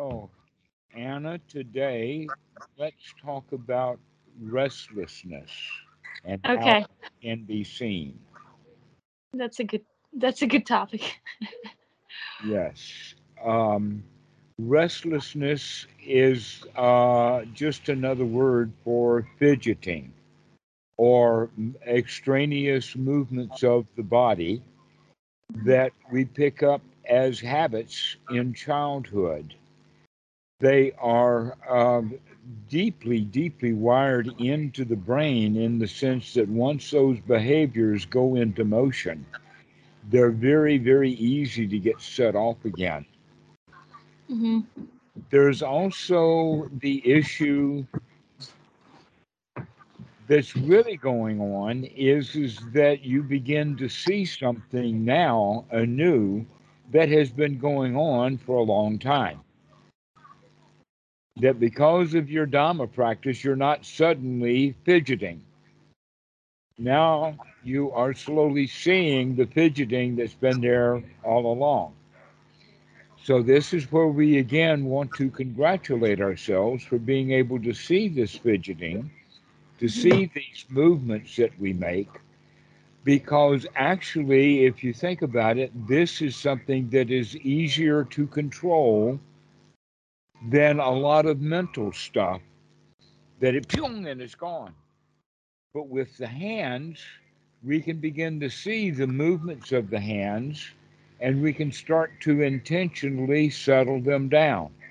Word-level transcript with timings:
So, 0.00 0.30
Anna, 0.94 1.38
today 1.48 2.32
let's 2.78 3.14
talk 3.22 3.52
about 3.52 4.00
restlessness 4.40 5.50
and 6.24 6.40
how 6.46 6.72
Okay, 6.72 6.86
it 7.22 7.26
can 7.28 7.44
be 7.44 7.64
seen. 7.64 8.18
that's 9.34 9.60
a 9.60 9.64
good 9.64 9.84
that's 10.12 10.42
a 10.42 10.46
good 10.46 10.66
topic. 10.66 11.20
Yes. 12.44 13.14
Um, 13.44 14.04
restlessness 14.58 15.86
is 16.02 16.64
uh, 16.76 17.44
just 17.54 17.88
another 17.88 18.24
word 18.24 18.72
for 18.84 19.26
fidgeting 19.38 20.12
or 20.96 21.50
extraneous 21.86 22.96
movements 22.96 23.62
of 23.62 23.86
the 23.96 24.02
body 24.02 24.62
that 25.64 25.92
we 26.12 26.24
pick 26.24 26.62
up 26.62 26.82
as 27.08 27.40
habits 27.40 28.16
in 28.30 28.54
childhood. 28.54 29.54
They 30.60 30.92
are 30.98 31.56
um, 31.68 32.20
deeply, 32.68 33.24
deeply 33.24 33.72
wired 33.74 34.28
into 34.38 34.84
the 34.84 34.96
brain 34.96 35.56
in 35.56 35.78
the 35.78 35.88
sense 35.88 36.34
that 36.34 36.48
once 36.48 36.90
those 36.90 37.20
behaviors 37.20 38.06
go 38.06 38.36
into 38.36 38.64
motion, 38.64 39.26
they're 40.04 40.30
very, 40.32 40.78
very 40.78 41.10
easy 41.12 41.66
to 41.68 41.78
get 41.78 42.00
set 42.00 42.36
off 42.36 42.64
again. 42.64 43.06
hmm 44.28 44.60
There's 45.30 45.62
also 45.62 46.68
the 46.72 47.02
issue 47.10 47.86
that's 50.26 50.56
really 50.56 50.96
going 50.96 51.40
on 51.40 51.84
is, 51.84 52.36
is 52.36 52.58
that 52.72 53.02
you 53.04 53.22
begin 53.22 53.76
to 53.76 53.88
see 53.88 54.24
something 54.24 55.04
now 55.04 55.66
anew 55.70 56.46
that 56.92 57.08
has 57.08 57.30
been 57.30 57.58
going 57.58 57.96
on 57.96 58.38
for 58.38 58.56
a 58.58 58.62
long 58.62 58.98
time. 58.98 59.40
That 61.36 61.60
because 61.60 62.14
of 62.14 62.30
your 62.30 62.46
Dhamma 62.46 62.92
practice, 62.92 63.42
you're 63.44 63.56
not 63.56 63.84
suddenly 63.84 64.74
fidgeting. 64.84 65.42
Now 66.78 67.36
you 67.62 67.92
are 67.92 68.14
slowly 68.14 68.66
seeing 68.66 69.36
the 69.36 69.46
fidgeting 69.46 70.16
that's 70.16 70.34
been 70.34 70.60
there 70.60 71.02
all 71.22 71.52
along. 71.52 71.94
So, 73.22 73.42
this 73.42 73.74
is 73.74 73.92
where 73.92 74.06
we 74.06 74.38
again 74.38 74.86
want 74.86 75.12
to 75.16 75.30
congratulate 75.30 76.22
ourselves 76.22 76.82
for 76.82 76.98
being 76.98 77.32
able 77.32 77.60
to 77.60 77.74
see 77.74 78.08
this 78.08 78.34
fidgeting, 78.34 79.10
to 79.78 79.88
see 79.88 80.10
mm-hmm. 80.10 80.34
these 80.34 80.64
movements 80.70 81.36
that 81.36 81.58
we 81.60 81.74
make, 81.74 82.08
because 83.04 83.66
actually, 83.76 84.64
if 84.64 84.82
you 84.82 84.94
think 84.94 85.20
about 85.20 85.58
it, 85.58 85.70
this 85.86 86.22
is 86.22 86.34
something 86.34 86.88
that 86.90 87.10
is 87.10 87.36
easier 87.36 88.04
to 88.04 88.26
control 88.26 89.20
than 90.48 90.78
a 90.78 90.90
lot 90.90 91.26
of 91.26 91.40
mental 91.40 91.92
stuff 91.92 92.40
that 93.40 93.54
it 93.54 93.68
pyong 93.68 94.10
and 94.10 94.20
it's 94.20 94.34
gone. 94.34 94.74
But 95.74 95.88
with 95.88 96.16
the 96.18 96.26
hands, 96.26 97.02
we 97.62 97.80
can 97.80 97.98
begin 97.98 98.40
to 98.40 98.50
see 98.50 98.90
the 98.90 99.06
movements 99.06 99.72
of 99.72 99.90
the 99.90 100.00
hands 100.00 100.74
and 101.20 101.42
we 101.42 101.52
can 101.52 101.70
start 101.72 102.20
to 102.22 102.42
intentionally 102.42 103.50
settle 103.50 104.00
them 104.00 104.28
down. 104.28 104.70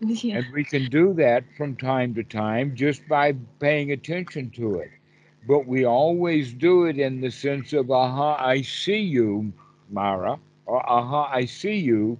Yeah. 0.00 0.36
And 0.36 0.46
we 0.52 0.64
can 0.64 0.88
do 0.88 1.14
that 1.14 1.44
from 1.56 1.76
time 1.76 2.14
to 2.14 2.22
time 2.24 2.74
just 2.74 3.06
by 3.08 3.32
paying 3.60 3.92
attention 3.92 4.50
to 4.50 4.78
it. 4.80 4.90
But 5.46 5.66
we 5.66 5.84
always 5.84 6.52
do 6.52 6.84
it 6.84 6.98
in 6.98 7.20
the 7.20 7.30
sense 7.30 7.72
of, 7.72 7.90
aha, 7.90 8.36
I 8.38 8.62
see 8.62 9.00
you, 9.00 9.52
Mara, 9.90 10.38
or 10.66 10.84
aha, 10.88 11.30
I 11.32 11.44
see 11.46 11.76
you, 11.76 12.18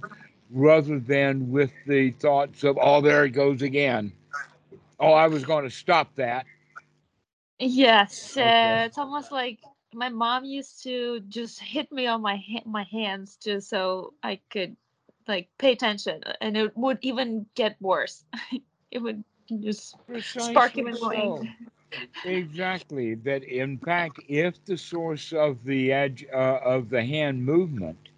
rather 0.50 0.98
than 0.98 1.50
with 1.50 1.72
the 1.86 2.10
thoughts 2.12 2.62
of, 2.64 2.78
oh, 2.80 3.00
there 3.00 3.24
it 3.24 3.30
goes 3.30 3.62
again. 3.62 4.12
Oh, 4.98 5.12
I 5.12 5.28
was 5.28 5.44
going 5.44 5.64
to 5.64 5.70
stop 5.70 6.14
that. 6.16 6.46
Yes, 7.58 8.36
Okay. 8.40 8.76
uh, 8.76 8.84
it's 8.86 8.98
almost 8.98 9.30
like 9.30 9.60
my 9.94 10.08
mom 10.08 10.44
used 10.44 10.82
to 10.84 11.20
just 11.28 11.60
hit 11.60 11.90
me 11.92 12.06
on 12.06 12.20
my 12.22 12.36
ha- 12.36 12.64
my 12.66 12.84
hands 12.84 13.36
just 13.36 13.68
so 13.70 14.14
I 14.22 14.40
could 14.50 14.76
like 15.28 15.50
pay 15.58 15.72
attention, 15.72 16.22
and 16.40 16.56
it 16.56 16.76
would 16.76 16.98
even 17.02 17.46
get 17.54 17.80
worse. 17.80 18.24
it 18.90 18.98
would 19.00 19.24
just 19.60 19.98
spark 20.34 20.78
Precisely 20.78 20.78
even 20.78 20.98
more 21.00 21.14
so. 21.14 21.48
Exactly. 22.24 23.14
That 23.14 23.44
in 23.44 23.78
fact, 23.78 24.20
if 24.28 24.64
the 24.64 24.76
source 24.76 25.32
of 25.32 25.64
the 25.64 25.92
edge 25.92 26.24
uh, 26.32 26.58
of 26.62 26.88
the 26.90 27.04
hand 27.04 27.44
movement 27.44 28.08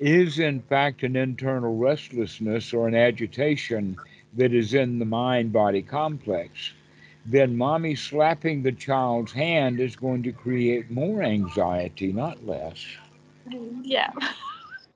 is 0.00 0.38
in 0.38 0.62
fact 0.62 1.02
an 1.02 1.14
internal 1.14 1.76
restlessness 1.76 2.72
or 2.72 2.88
an 2.88 2.94
agitation 2.94 3.96
that 4.34 4.52
is 4.52 4.74
in 4.74 4.98
the 4.98 5.04
mind 5.04 5.52
body 5.52 5.82
complex, 5.82 6.72
then 7.26 7.56
mommy 7.56 7.94
slapping 7.94 8.62
the 8.62 8.72
child's 8.72 9.32
hand 9.32 9.78
is 9.78 9.94
going 9.94 10.22
to 10.22 10.32
create 10.32 10.90
more 10.90 11.22
anxiety, 11.22 12.12
not 12.12 12.44
less. 12.46 12.84
Yeah, 13.82 14.10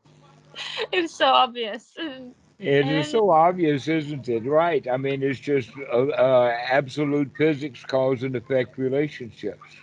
it's 0.93 1.14
so 1.14 1.26
obvious. 1.26 1.93
And, 1.98 2.34
It 2.59 2.87
is 2.87 3.10
so 3.10 3.31
obvious, 3.31 3.88
isn't 3.88 4.28
it? 4.28 4.44
Right. 4.44 4.87
I 4.88 4.97
mean, 4.97 5.22
it's 5.22 5.41
just 5.41 5.70
uh, 5.93 6.06
uh, 6.06 6.56
absolute 6.70 7.31
physics, 7.37 7.84
cause 7.84 8.22
and 8.22 8.34
effect 8.37 8.78
relationships. 8.78 9.76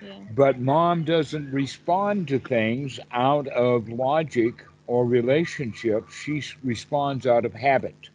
Yeah, 0.00 0.18
But 0.34 0.58
mom 0.60 1.04
doesn't 1.04 1.50
respond 1.52 2.28
to 2.28 2.38
things 2.38 3.00
out 3.12 3.46
of 3.48 3.88
logic 3.88 4.64
or 4.86 5.06
relationship. 5.06 6.08
She 6.10 6.42
responds 6.62 7.26
out 7.26 7.44
of 7.44 7.54
habit. 7.54 8.10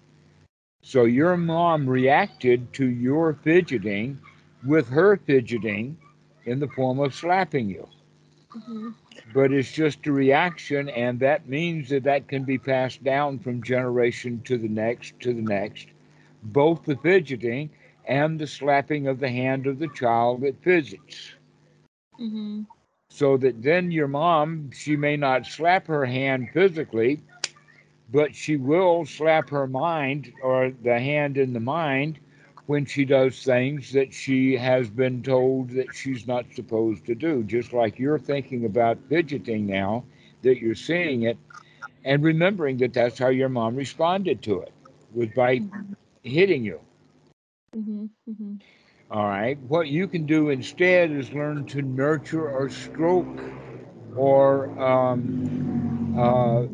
So 0.84 1.06
your 1.06 1.38
mom 1.38 1.88
reacted 1.90 2.74
to 2.74 2.86
your 2.86 3.34
fidgeting 3.34 4.20
with 4.64 4.90
her 4.90 5.18
fidgeting 5.18 5.98
in 6.46 6.60
the 6.60 6.68
form 6.68 7.00
of 7.00 7.14
slapping 7.14 7.70
you. 7.70 7.88
mhm. 8.56 8.94
But 9.34 9.52
it's 9.52 9.72
just 9.72 10.06
a 10.08 10.12
reaction, 10.12 10.90
and 10.90 11.20
that 11.20 11.48
means 11.48 11.90
that 11.90 12.04
that 12.04 12.28
can 12.28 12.44
be 12.44 12.58
passed 12.58 13.04
down 13.04 13.40
from 13.40 13.62
generation 13.64 14.42
to 14.46 14.58
the 14.58 14.68
next 14.70 15.20
to 15.22 15.34
the 15.34 15.42
next, 15.42 15.90
both 16.42 16.84
the 16.86 16.96
fidgeting 16.96 17.70
and 18.06 18.40
the 18.40 18.48
slapping 18.48 19.08
of 19.08 19.20
the 19.20 19.30
hand 19.30 19.68
of 19.68 19.80
the 19.80 19.88
child 19.88 20.42
that 20.42 20.62
fidgets. 20.64 21.36
Mhm. 22.18 22.66
so 23.10 23.38
that 23.38 23.62
then 23.62 23.92
your 23.92 24.08
mom, 24.08 24.70
she 24.72 24.96
may 24.96 25.16
not 25.16 25.46
slap 25.46 25.88
her 25.88 26.06
hand 26.06 26.50
physically, 26.52 27.22
but 28.12 28.36
she 28.36 28.56
will 28.58 29.06
slap 29.06 29.50
her 29.50 29.68
mind 29.68 30.34
or 30.42 30.72
the 30.72 31.00
hand 31.00 31.38
in 31.38 31.54
the 31.54 31.60
mind 31.60 32.20
when 32.66 32.86
she 32.86 33.06
does 33.06 33.44
things 33.44 33.92
that 33.94 34.14
she 34.14 34.56
has 34.58 34.90
been 34.90 35.22
told 35.22 35.70
that 35.70 35.94
she's 35.94 36.28
not 36.28 36.46
supposed 36.54 37.06
to 37.06 37.16
do. 37.16 37.44
Just 37.44 37.74
like 37.74 38.00
you're 38.00 38.20
thinking 38.20 38.66
about 38.66 38.98
fidgeting 39.10 39.66
now, 39.68 40.04
that 40.42 40.60
you're 40.60 40.76
seeing 40.76 41.24
it 41.24 41.38
and 42.04 42.24
remembering 42.24 42.78
that 42.78 42.94
that's 42.94 43.20
how 43.20 43.30
your 43.30 43.50
mom 43.50 43.76
responded 43.76 44.42
to 44.44 44.60
it 44.62 44.72
was 45.14 45.30
by 45.30 45.62
Mhm. 45.62 45.96
hitting 46.24 46.64
you. 46.64 46.80
Mhm. 47.74 48.10
Mhm. 48.28 48.62
All 49.10 49.26
right. 49.28 49.58
What 49.68 49.88
you 49.88 50.08
can 50.08 50.26
do 50.26 50.50
instead 50.50 51.12
is 51.12 51.32
learn 51.34 51.66
to 51.66 51.82
nurture 51.82 52.50
or 52.50 52.70
stroke 52.70 53.44
or 54.14 54.78
um, 54.80 55.46
uh, 56.16 56.66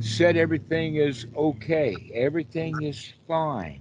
said 0.00 0.36
everything 0.36 0.96
is 0.96 1.26
okay, 1.36 2.10
everything 2.14 2.82
is 2.82 3.12
fine, 3.26 3.80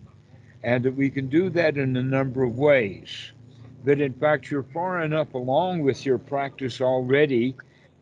and 0.63 0.83
that 0.83 0.95
we 0.95 1.09
can 1.09 1.27
do 1.27 1.49
that 1.51 1.77
in 1.77 1.95
a 1.97 2.03
number 2.03 2.43
of 2.43 2.57
ways. 2.57 3.31
That 3.83 4.01
in 4.01 4.13
fact 4.13 4.49
you're 4.51 4.63
far 4.63 5.01
enough 5.03 5.33
along 5.33 5.81
with 5.81 6.05
your 6.05 6.17
practice 6.19 6.81
already 6.81 7.55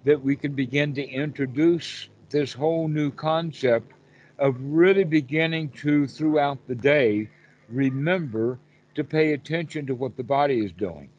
that 0.04 0.22
we 0.22 0.36
can 0.36 0.54
begin 0.54 0.94
to 0.96 1.08
introduce 1.08 2.10
this 2.30 2.54
whole 2.54 2.88
new 2.88 3.12
concept 3.12 3.94
of 4.38 4.56
really 4.60 5.04
beginning 5.04 5.70
to, 5.70 6.08
throughout 6.08 6.66
the 6.68 6.76
day, 6.76 7.30
remember 7.70 8.60
to 8.96 9.04
pay 9.04 9.34
attention 9.34 9.86
to 9.88 9.96
what 9.96 10.16
the 10.18 10.24
body 10.24 10.64
is 10.64 10.72
doing. 10.72 11.10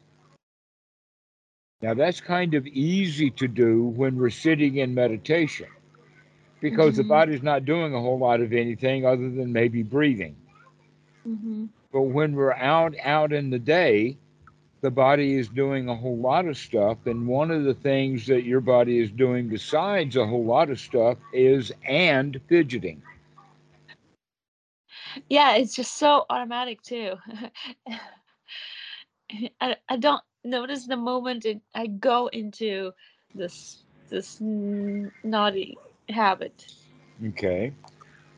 Now, 1.81 1.93
that's 1.93 2.21
kind 2.21 2.53
of 2.53 2.65
easy 2.67 3.29
to 3.31 3.47
do 3.47 3.83
when 3.83 4.17
we're 4.17 4.29
sitting 4.29 4.77
in 4.77 4.93
meditation 4.93 5.67
because 6.61 6.95
the 6.95 7.03
Mhm. 7.03 7.09
body's 7.09 7.43
not 7.43 7.65
doing 7.65 7.93
a 7.93 7.99
whole 7.99 8.17
lot 8.17 8.39
of 8.39 8.53
anything 8.53 9.05
other 9.05 9.29
than 9.29 9.51
maybe 9.51 9.83
breathing. 9.83 10.35
Mhm. 11.27 11.69
But 11.91 12.03
when 12.03 12.35
we're 12.35 12.53
out 12.53 12.95
out 13.03 13.33
in 13.33 13.49
the 13.49 13.59
day, 13.59 14.17
the 14.81 14.91
body 14.91 15.35
is 15.35 15.47
doing 15.49 15.89
a 15.89 15.95
whole 15.95 16.17
lot 16.17 16.45
of 16.45 16.57
stuff 16.57 17.05
and 17.05 17.27
one 17.27 17.51
of 17.51 17.63
the 17.63 17.73
things 17.73 18.27
that 18.27 18.43
your 18.43 18.61
body 18.61 18.99
is 18.99 19.11
doing 19.11 19.47
besides 19.47 20.15
a 20.15 20.25
whole 20.25 20.45
lot 20.45 20.69
of 20.69 20.79
stuff 20.79 21.17
is 21.33 21.71
and 21.87 22.39
fidgeting. 22.47 23.01
Yeah, 25.29 25.55
it's 25.55 25.75
just 25.75 25.97
so 25.97 26.25
automatic 26.29 26.81
too. 26.81 27.15
I, 29.61 29.75
I 29.89 29.97
don't 29.97 30.21
notice 30.43 30.85
the 30.85 30.97
moment 30.97 31.45
it, 31.45 31.61
I 31.73 31.87
go 31.87 32.27
into 32.27 32.91
this 33.33 33.83
this 34.09 34.37
naughty 34.39 35.77
habit. 36.09 36.67
Okay. 37.29 37.73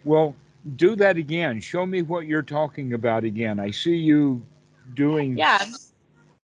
Well, 0.04 0.36
do 0.76 0.96
that 0.96 1.18
again. 1.18 1.60
Show 1.60 1.86
me 1.86 2.02
what 2.02 2.28
you're 2.28 2.42
talking 2.42 2.94
about 2.94 3.24
again. 3.24 3.60
I 3.60 3.72
see 3.72 3.96
you 3.96 4.46
doing. 4.94 5.38
Yeah, 5.38 5.66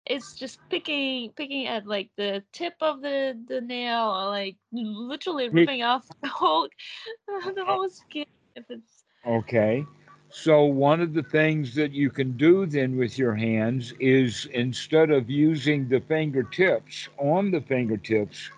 it's 0.06 0.34
just 0.34 0.58
picking 0.70 1.30
picking 1.32 1.66
at 1.66 1.86
like 1.86 2.10
the 2.16 2.42
tip 2.52 2.74
of 2.80 3.02
the 3.02 3.38
the 3.46 3.60
nail, 3.60 4.08
or 4.08 4.26
like 4.28 4.56
literally 4.72 5.48
ripping 5.48 5.82
off 5.82 6.06
the 6.22 6.28
whole 6.28 6.68
the 7.28 7.64
whole 7.64 7.88
skin. 7.88 8.26
If 8.56 8.64
it's 8.68 9.04
Okay. 9.26 9.86
So, 10.30 10.64
one 10.64 11.00
of 11.00 11.12
the 11.14 11.22
things 11.22 11.74
that 11.74 11.92
you 11.92 12.10
can 12.10 12.36
do 12.36 12.66
then 12.66 12.96
with 12.96 13.18
your 13.18 13.34
hands 13.34 13.92
is 14.00 14.46
instead 14.46 15.10
of 15.10 15.30
using 15.30 15.88
the 15.88 16.00
fingertips 16.00 17.08
on 17.18 17.50
the 17.50 17.60
fingertips, 17.60 18.50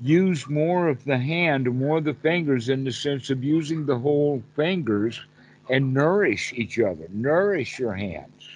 use 0.00 0.48
more 0.48 0.88
of 0.88 1.04
the 1.04 1.18
hand, 1.18 1.70
more 1.78 1.98
of 1.98 2.04
the 2.04 2.14
fingers 2.14 2.68
in 2.68 2.84
the 2.84 2.92
sense 2.92 3.30
of 3.30 3.42
using 3.44 3.86
the 3.86 3.98
whole 3.98 4.42
fingers 4.54 5.24
and 5.68 5.94
nourish 5.94 6.52
each 6.54 6.78
other, 6.78 7.08
nourish 7.10 7.78
your 7.78 7.94
hands. 7.94 8.48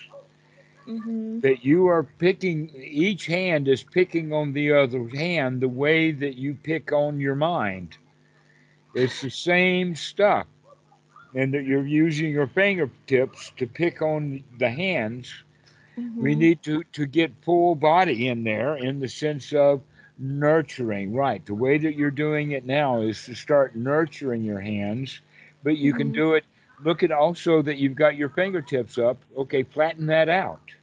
hmm 0.87 1.41
That 1.43 1.65
you 1.65 1.87
are 1.89 2.03
picking, 2.05 2.71
each 2.75 3.27
hand 3.27 3.69
is 3.69 3.83
picking 3.85 4.33
on 4.33 4.53
the 4.53 4.73
other 4.73 5.09
hand 5.09 5.61
the 5.61 5.69
way 5.69 6.13
that 6.13 6.37
you 6.37 6.55
pick 6.55 6.93
on 6.93 7.21
your 7.21 7.37
mind. 7.37 7.99
It's 8.95 9.21
the 9.21 9.31
same 9.31 9.95
stuff 9.95 10.47
and 11.35 11.53
that 11.53 11.65
you're 11.65 11.87
using 11.87 12.31
your 12.31 12.47
fingertips 12.47 13.53
to 13.57 13.67
pick 13.67 14.01
on 14.03 14.43
the 14.59 14.71
hands. 14.71 15.33
We 15.97 16.35
Mhm. 16.35 16.39
need 16.39 16.63
to, 16.63 16.85
to 16.93 17.07
get 17.07 17.33
full 17.43 17.75
body 17.75 18.29
in 18.29 18.45
there 18.45 18.77
in 18.77 19.01
the 19.01 19.09
sense 19.09 19.53
of 19.53 19.83
nurturing. 20.19 21.13
Right. 21.13 21.45
The 21.45 21.55
way 21.55 21.79
that 21.79 21.97
you're 21.97 22.11
doing 22.11 22.53
it 22.53 22.65
now 22.65 23.01
is 23.01 23.25
to 23.27 23.35
start 23.35 23.75
nurturing 23.75 24.45
your 24.45 24.61
hands, 24.61 25.21
but 25.63 25.77
you 25.77 25.93
can 25.93 26.11
Mhm. 26.11 26.15
do 26.15 26.35
it. 26.35 26.45
Look 26.85 27.03
at 27.03 27.11
also 27.11 27.63
that 27.63 27.79
you've 27.79 27.97
got 27.97 28.17
your 28.17 28.29
fingertips 28.29 28.99
up. 28.99 29.19
Okay, 29.37 29.63
flatten 29.65 30.07
that 30.07 30.29
out. 30.29 30.75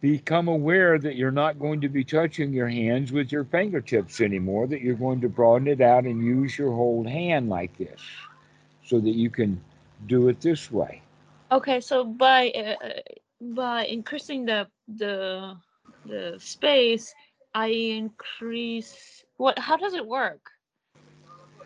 Become 0.00 0.48
aware 0.48 0.98
that 0.98 1.16
you're 1.16 1.30
not 1.30 1.58
going 1.58 1.80
to 1.80 1.88
be 1.88 2.04
touching 2.04 2.52
your 2.52 2.68
hands 2.68 3.12
with 3.12 3.32
your 3.32 3.44
fingertips 3.44 4.20
anymore, 4.20 4.66
that 4.66 4.82
you're 4.82 4.94
going 4.94 5.20
to 5.22 5.28
broaden 5.28 5.68
it 5.68 5.80
out 5.80 6.04
and 6.04 6.24
use 6.24 6.58
your 6.58 6.72
whole 6.72 7.04
hand 7.04 7.48
like 7.48 7.76
this 7.76 8.00
so 8.86 9.00
that 9.00 9.14
you 9.14 9.30
can 9.30 9.60
do 10.06 10.28
it 10.28 10.40
this 10.40 10.70
way. 10.70 11.02
Okay, 11.52 11.80
so 11.80 12.04
by 12.04 12.50
uh, 12.50 12.86
uh, 12.86 13.00
by 13.40 13.86
increasing 13.86 14.46
the 14.46 14.68
the 14.88 15.56
the 16.04 16.36
space, 16.38 17.14
I 17.54 17.68
increase 17.68 19.24
what? 19.36 19.58
How 19.58 19.76
does 19.76 19.94
it 19.94 20.06
work? 20.06 20.50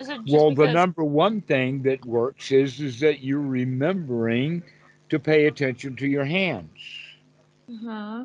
Is 0.01 0.09
it 0.09 0.25
just 0.25 0.33
well, 0.33 0.51
the 0.55 0.69
number 0.69 1.05
one 1.05 1.41
thing 1.43 1.83
that 1.83 2.05
works 2.05 2.53
is 2.53 2.81
is 2.81 3.01
that 3.01 3.21
you're 3.23 3.41
remembering 3.41 4.63
to 5.11 5.19
pay 5.19 5.47
attention 5.47 5.97
to 5.97 6.07
your 6.07 6.25
hands. 6.25 6.79
uh 7.69 8.25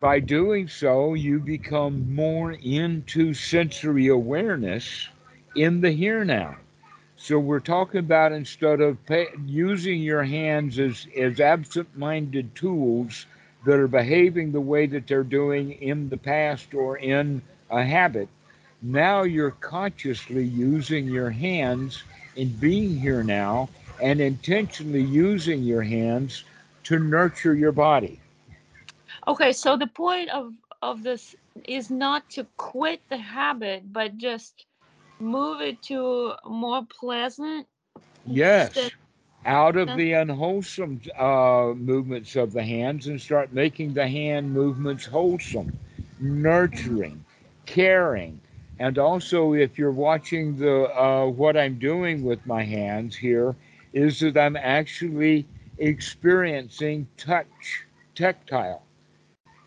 By 0.00 0.20
doing 0.20 0.68
so, 0.68 1.14
you 1.14 1.40
become 1.40 2.14
more 2.14 2.52
into 2.52 3.34
sensory 3.34 4.08
awareness 4.08 5.08
in 5.54 5.80
the 5.80 5.90
here 5.92 6.24
now. 6.24 6.56
So 7.16 7.38
we're 7.38 7.60
talking 7.60 8.00
about 8.00 8.32
instead 8.32 8.80
of 8.80 9.04
pay, 9.06 9.28
using 9.46 10.00
your 10.02 10.22
hands 10.22 10.78
as 10.78 11.06
as 11.18 11.40
absent-minded 11.40 12.54
tools 12.54 13.26
that 13.64 13.78
are 13.78 13.88
behaving 13.88 14.52
the 14.52 14.60
way 14.60 14.86
that 14.86 15.06
they're 15.06 15.24
doing 15.24 15.72
in 15.72 16.08
the 16.08 16.16
past 16.18 16.74
or 16.74 16.98
in 16.98 17.42
a 17.70 17.82
habit, 17.82 18.28
now 18.82 19.22
you're 19.22 19.50
consciously 19.50 20.44
using 20.44 21.06
your 21.06 21.30
hands 21.30 22.02
in 22.36 22.48
being 22.50 22.98
here 23.00 23.22
now 23.22 23.68
and 24.00 24.20
intentionally 24.20 25.02
using 25.02 25.62
your 25.62 25.82
hands 25.82 26.44
to 26.84 26.98
nurture 26.98 27.54
your 27.54 27.72
body. 27.72 28.20
Okay, 29.26 29.52
so 29.52 29.76
the 29.76 29.86
point 29.86 30.28
of 30.30 30.52
of 30.82 31.02
this 31.02 31.34
is 31.64 31.90
not 31.90 32.28
to 32.30 32.46
quit 32.58 33.00
the 33.08 33.16
habit, 33.16 33.90
but 33.90 34.18
just 34.18 34.65
move 35.18 35.60
it 35.60 35.82
to 35.82 36.32
more 36.44 36.86
pleasant. 37.00 37.66
Yes. 38.26 38.90
Out 39.44 39.76
of 39.76 39.96
the 39.96 40.12
unwholesome 40.12 41.00
uh, 41.16 41.72
movements 41.76 42.34
of 42.34 42.52
the 42.52 42.64
hands 42.64 43.06
and 43.06 43.20
start 43.20 43.52
making 43.52 43.94
the 43.94 44.08
hand 44.08 44.52
movements 44.52 45.06
wholesome, 45.06 45.78
nurturing, 46.18 47.24
caring. 47.64 48.40
And 48.78 48.98
also, 48.98 49.52
if 49.54 49.78
you're 49.78 49.92
watching 49.92 50.56
the 50.56 50.90
uh, 51.00 51.26
what 51.26 51.56
I'm 51.56 51.78
doing 51.78 52.24
with 52.24 52.44
my 52.44 52.62
hands 52.62 53.16
here, 53.16 53.54
is 53.92 54.20
that 54.20 54.36
I'm 54.36 54.56
actually 54.56 55.46
experiencing 55.78 57.06
touch, 57.16 57.86
tactile. 58.14 58.82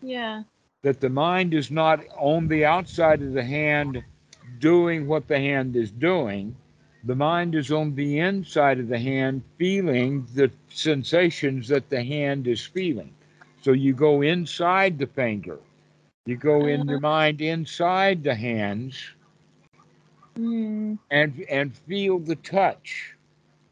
Yeah. 0.02 0.42
That 0.82 1.00
the 1.00 1.08
mind 1.08 1.54
is 1.54 1.70
not 1.70 2.00
on 2.16 2.48
the 2.48 2.64
outside 2.64 3.22
of 3.22 3.32
the 3.32 3.42
hand 3.42 4.04
doing 4.58 5.06
what 5.06 5.26
the 5.28 5.38
hand 5.38 5.76
is 5.76 5.90
doing. 5.90 6.56
The 7.04 7.14
mind 7.14 7.54
is 7.54 7.70
on 7.70 7.94
the 7.94 8.18
inside 8.18 8.78
of 8.78 8.88
the 8.88 8.98
hand 8.98 9.42
feeling 9.56 10.26
the 10.34 10.50
sensations 10.68 11.68
that 11.68 11.88
the 11.90 12.02
hand 12.02 12.46
is 12.46 12.64
feeling. 12.64 13.14
So 13.60 13.72
you 13.72 13.92
go 13.94 14.20
inside 14.22 14.98
the 14.98 15.06
finger. 15.06 15.58
You 16.24 16.36
go 16.36 16.66
in 16.66 16.88
your 16.88 16.98
mind 16.98 17.40
inside 17.40 18.22
the 18.24 18.34
hands 18.34 19.14
Mm. 20.36 20.98
and 21.10 21.40
and 21.50 21.76
feel 21.76 22.18
the 22.18 22.34
touch. 22.36 23.14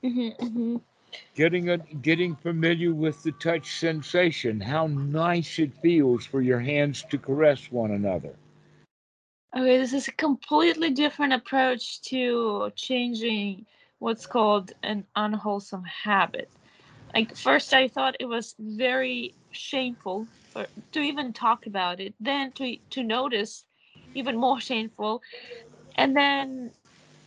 hmm 0.03 0.31
hmm 0.41 0.77
Getting 1.35 1.69
a 1.69 1.79
getting 1.79 2.35
familiar 2.37 2.93
with 2.93 3.23
the 3.23 3.33
touch 3.33 3.73
sensation, 3.79 4.61
how 4.61 4.87
nice 4.87 5.59
it 5.59 5.73
feels 5.75 6.25
for 6.27 6.41
your 6.41 6.61
hands 6.61 7.03
to 7.11 7.19
caress 7.19 7.71
one 7.71 7.91
another. 7.91 8.35
Okay, 9.59 9.77
this 9.77 9.93
is 9.93 10.07
a 10.07 10.13
completely 10.13 10.91
different 10.91 11.33
approach 11.33 12.01
to 12.03 12.71
changing 12.77 13.67
what's 13.99 14.25
called 14.25 14.71
an 14.85 15.05
unwholesome 15.17 15.83
habit. 15.83 16.49
Like 17.13 17.37
first, 17.37 17.75
I 17.75 17.89
thought 17.89 18.15
it 18.21 18.27
was 18.27 18.55
very 18.61 19.35
shameful 19.51 20.29
for, 20.53 20.67
to 20.93 21.01
even 21.01 21.33
talk 21.33 21.67
about 21.67 21.99
it. 21.99 22.15
Then 22.21 22.53
to 22.53 22.77
to 22.91 23.03
notice, 23.03 23.65
even 24.15 24.37
more 24.37 24.61
shameful, 24.61 25.23
and 25.97 26.17
then 26.17 26.71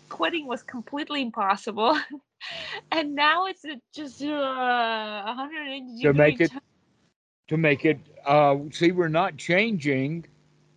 quitting 0.07 0.47
was 0.47 0.63
completely 0.63 1.21
impossible. 1.21 1.99
and 2.93 3.13
now 3.13 3.47
it's 3.47 3.65
just 3.93 4.21
uh, 4.21 5.23
180 5.25 6.01
To 6.07 6.13
make 6.13 6.39
it- 6.39 6.51
To 7.49 7.57
make 7.57 7.83
it 7.83 7.99
uh 8.25 8.55
see 8.71 8.93
we're 8.93 9.09
not 9.09 9.35
changing 9.35 10.25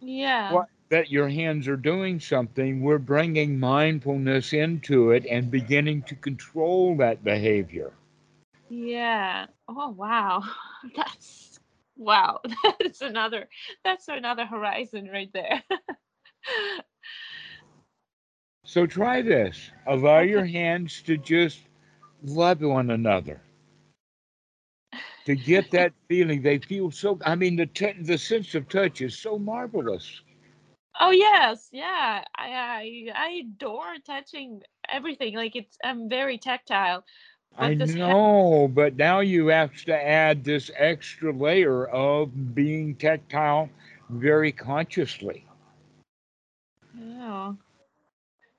yeah. 0.01 0.51
what 0.51 0.67
that 0.95 1.11
your 1.11 1.29
hands 1.29 1.67
are 1.67 1.77
doing 1.77 2.21
something, 2.21 2.81
we're 2.81 2.99
bringing 2.99 3.59
mindfulness 3.59 4.53
into 4.53 5.11
it 5.11 5.27
and 5.27 5.51
beginning 5.51 6.01
to 6.05 6.15
control 6.15 6.97
that 6.97 7.25
behavior. 7.25 7.93
Yeah. 8.69 9.47
Oh 9.69 9.91
wow. 9.91 10.43
That's 10.97 11.59
wow. 11.97 12.41
That's 12.81 13.01
another 13.01 13.49
that's 13.85 14.09
another 14.09 14.47
horizon 14.47 15.09
right 15.13 15.31
there. 15.33 15.63
So 18.65 18.87
try 18.87 19.23
this. 19.23 19.71
Allow 19.87 20.21
your 20.21 20.45
hands 20.45 21.03
to 21.03 21.17
just 21.17 21.65
love 22.23 22.61
one 22.63 22.91
another. 22.91 23.41
To 25.27 25.35
get 25.37 25.71
that 25.73 25.93
feeling, 26.09 26.43
they 26.43 26.59
feel 26.59 26.91
so. 26.91 27.19
I 27.25 27.35
mean, 27.35 27.57
the 27.57 27.67
t- 27.67 27.93
the 28.01 28.19
sense 28.19 28.55
of 28.55 28.69
touch 28.69 29.01
is 29.01 29.19
so 29.19 29.39
marvelous. 29.39 30.23
Oh 31.01 31.11
yes, 31.11 31.69
yeah. 31.73 32.25
I 32.37 32.49
I 32.51 33.13
I 33.15 33.29
adore 33.45 33.97
touching 34.05 34.63
everything. 34.89 35.35
Like 35.35 35.57
it's 35.57 35.77
I'm 35.85 36.09
very 36.09 36.39
tactile. 36.39 37.05
I 37.59 37.75
But 37.77 37.91
ha- 38.05 38.15
know, 38.15 38.69
but 38.73 38.97
now 38.97 39.21
you 39.21 39.49
have 39.49 39.75
to 39.85 39.95
add 39.95 40.45
this 40.45 40.71
extra 40.77 41.33
layer 41.33 41.87
of 41.87 42.55
being 42.55 42.95
tactile 42.97 43.71
very 44.09 44.53
consciously 44.53 45.47
Oh. 46.99 47.57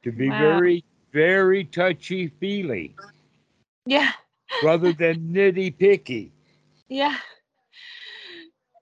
to 0.04 0.12
be 0.12 0.30
Wow. 0.30 0.32
very, 0.32 0.84
very 1.12 1.63
touchy 1.65 2.27
feely 2.27 2.96
Yeah. 3.86 4.12
rather 4.62 4.92
than 4.94 5.34
nitty 5.34 5.77
picky. 5.77 6.32
Yeah. 6.89 7.18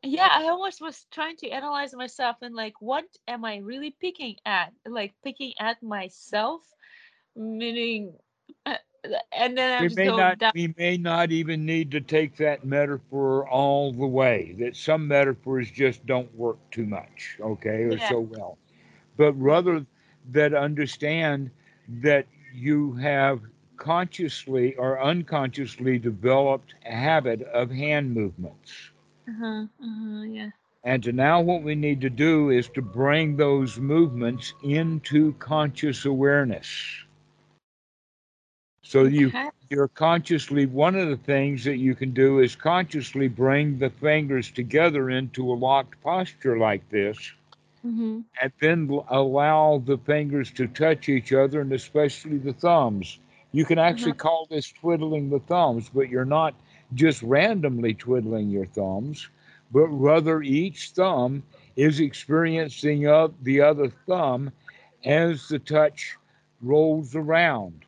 Yeah, 0.04 0.30
I 0.32 0.50
almost 0.50 0.82
was 0.82 1.06
trying 1.12 1.38
to 1.38 1.50
analyze 1.50 1.94
myself 1.94 2.38
and 2.42 2.56
like 2.56 2.82
what 2.82 3.06
am 3.28 3.46
I 3.46 3.58
really 3.58 3.92
picking 4.00 4.38
at? 4.46 4.74
Like 4.86 5.16
picking 5.24 5.54
at 5.60 5.82
myself, 5.84 6.62
meaning 7.36 8.20
uh, 8.66 8.78
and 9.32 9.58
then 9.58 9.72
I'm 9.74 9.90
We 9.90 9.96
may 9.96 10.12
not 10.12 10.40
down. 10.40 10.54
we 10.54 10.74
may 10.78 10.98
not 10.98 11.32
even 11.32 11.66
need 11.66 11.92
to 11.92 12.02
take 12.02 12.38
that 12.38 12.66
metaphor 12.66 13.48
all 13.48 13.92
the 13.94 14.08
way. 14.08 14.56
That 14.60 14.76
some 14.76 15.08
metaphors 15.08 15.72
just 15.72 16.06
don't 16.06 16.34
work 16.36 16.58
too 16.72 16.86
much, 16.88 17.38
okay, 17.42 17.84
or 17.84 17.98
Yeah. 17.98 18.08
so 18.08 18.20
well. 18.22 18.58
But 19.18 19.34
rather 19.34 19.86
that 20.32 20.54
understand 20.54 21.52
that 21.88 22.28
you 22.54 22.94
have 22.94 23.42
consciously 23.78 24.76
or 24.76 25.02
unconsciously 25.02 26.00
developed 26.00 26.76
a 26.86 26.94
habit 26.96 27.42
of 27.44 27.72
hand 27.72 28.14
movements. 28.14 28.93
Uh-huh. 29.28 29.68
Uh-huh. 29.82 30.24
Yeah. 30.24 30.50
And 30.84 31.04
to 31.04 31.12
now, 31.12 31.42
what 31.42 31.64
we 31.64 31.76
need 31.76 32.02
to 32.02 32.10
do 32.10 32.50
is 32.50 32.70
to 32.70 32.82
bring 32.82 33.36
those 33.38 33.80
movements 33.80 34.54
into 34.64 35.34
conscious 35.34 36.06
awareness. 36.06 37.04
So 38.84 39.04
you 39.06 39.34
Okay. 39.34 39.50
you're 39.70 39.88
consciously 39.88 40.66
one 40.66 40.96
of 40.96 41.10
the 41.10 41.18
things 41.18 41.64
that 41.66 41.78
you 41.78 41.96
can 41.96 42.12
do 42.12 42.40
is 42.40 42.56
consciously 42.56 43.28
bring 43.28 43.80
the 43.80 43.90
fingers 43.90 44.52
together 44.52 45.10
into 45.10 45.52
a 45.52 45.56
locked 45.56 46.02
posture 46.02 46.58
like 46.58 46.90
this 46.90 47.34
Mm-hmm. 47.86 48.22
and 48.42 48.52
then 48.62 48.90
allow 49.10 49.80
the 49.86 49.98
fingers 49.98 50.52
to 50.52 50.68
touch 50.68 51.10
each 51.10 51.32
other 51.34 51.62
and 51.62 51.72
especially 51.74 52.38
the 52.38 52.54
thumbs 52.54 53.20
you 53.52 53.66
can 53.66 53.78
actually 53.80 54.14
call 54.14 54.46
this 54.50 54.72
twiddling 54.72 55.30
the 55.30 55.40
thumbs 55.40 55.90
but 55.94 56.10
you're 56.10 56.26
not 56.26 56.54
just 56.96 57.22
randomly 57.24 57.94
twiddling 57.94 58.50
your 58.50 58.66
thumbs 58.68 59.30
but 59.72 59.88
rather 59.88 60.42
each 60.42 60.92
thumb 60.92 61.44
is 61.76 62.00
experiencing 62.00 63.08
of 63.08 63.34
the 63.44 63.60
other 63.62 63.90
thumb 63.90 64.52
as 65.06 65.48
the 65.48 65.60
touch 65.60 66.16
rolls 66.62 67.16
around 67.16 67.86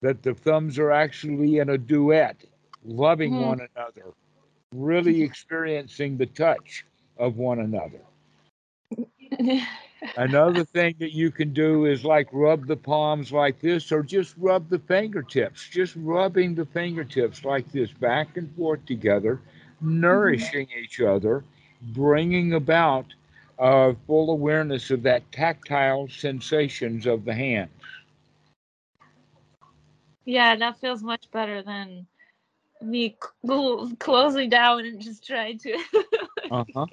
that 0.00 0.22
the 0.22 0.34
thumbs 0.34 0.78
are 0.78 0.90
actually 0.90 1.58
in 1.58 1.70
a 1.70 1.78
duet 1.78 2.36
loving 2.84 3.34
Mhm. 3.34 3.40
one 3.40 3.60
another 3.76 4.12
really 4.74 5.22
experiencing 5.22 6.16
the 6.16 6.26
touch 6.26 6.84
of 7.18 7.36
one 7.36 7.60
another 7.60 8.00
Another 10.16 10.64
thing 10.64 10.94
that 10.98 11.12
you 11.14 11.30
can 11.30 11.52
do 11.52 11.86
is 11.86 12.04
like 12.04 12.28
rub 12.32 12.66
the 12.66 12.76
palms 12.76 13.32
like 13.32 13.60
this, 13.60 13.90
or 13.92 14.02
just 14.02 14.34
rub 14.36 14.68
the 14.68 14.78
fingertips, 14.78 15.68
just 15.68 15.94
rubbing 15.96 16.54
the 16.54 16.66
fingertips 16.66 17.44
like 17.44 17.70
this 17.72 17.90
back 17.92 18.36
and 18.36 18.54
forth 18.54 18.84
together, 18.86 19.40
nourishing 19.80 20.68
each 20.82 21.00
other, 21.00 21.44
bringing 21.80 22.52
about 22.54 23.06
uh, 23.58 23.92
full 24.06 24.30
awareness 24.30 24.90
of 24.90 25.02
that 25.02 25.30
tactile 25.32 26.08
sensations 26.08 27.06
of 27.06 27.24
the 27.24 27.34
hands. 27.34 27.70
yeah, 30.24 30.56
that 30.56 30.80
feels 30.80 31.02
much 31.02 31.30
better 31.32 31.62
than 31.62 32.06
me 32.80 33.16
cl- 33.42 33.90
closing 33.98 34.48
down 34.50 34.84
and 34.84 35.00
just 35.00 35.26
trying 35.26 35.58
to 35.58 35.76
Uh-huh. 36.50 36.86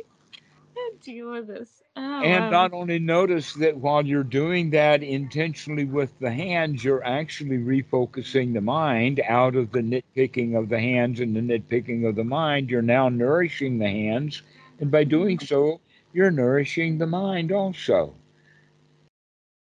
deal 1.01 1.31
with 1.31 1.47
this. 1.47 1.81
Oh, 1.95 2.23
And 2.23 2.49
wow. 2.49 2.49
not 2.49 2.73
only 2.73 2.99
notice 2.99 3.53
that 3.55 3.77
while 3.77 4.05
you're 4.05 4.23
doing 4.23 4.69
that 4.71 5.03
intentionally 5.03 5.83
with 5.85 6.17
the 6.19 6.31
hands, 6.31 6.83
you're 6.83 7.03
actually 7.03 7.57
refocusing 7.57 8.53
the 8.53 8.61
mind 8.61 9.19
out 9.27 9.55
of 9.55 9.71
the 9.71 9.81
nitpicking 9.81 10.57
of 10.57 10.69
the 10.69 10.79
hands 10.79 11.19
and 11.19 11.35
the 11.35 11.41
nitpicking 11.41 12.07
of 12.07 12.15
the 12.15 12.23
mind. 12.23 12.69
You're 12.69 12.81
now 12.81 13.09
nourishing 13.09 13.77
the 13.79 13.89
hands. 13.89 14.41
And 14.79 14.91
by 14.91 15.03
doing 15.03 15.39
so, 15.39 15.81
you're 16.13 16.31
nourishing 16.31 16.97
the 16.97 17.07
mind 17.07 17.51
also. 17.51 18.15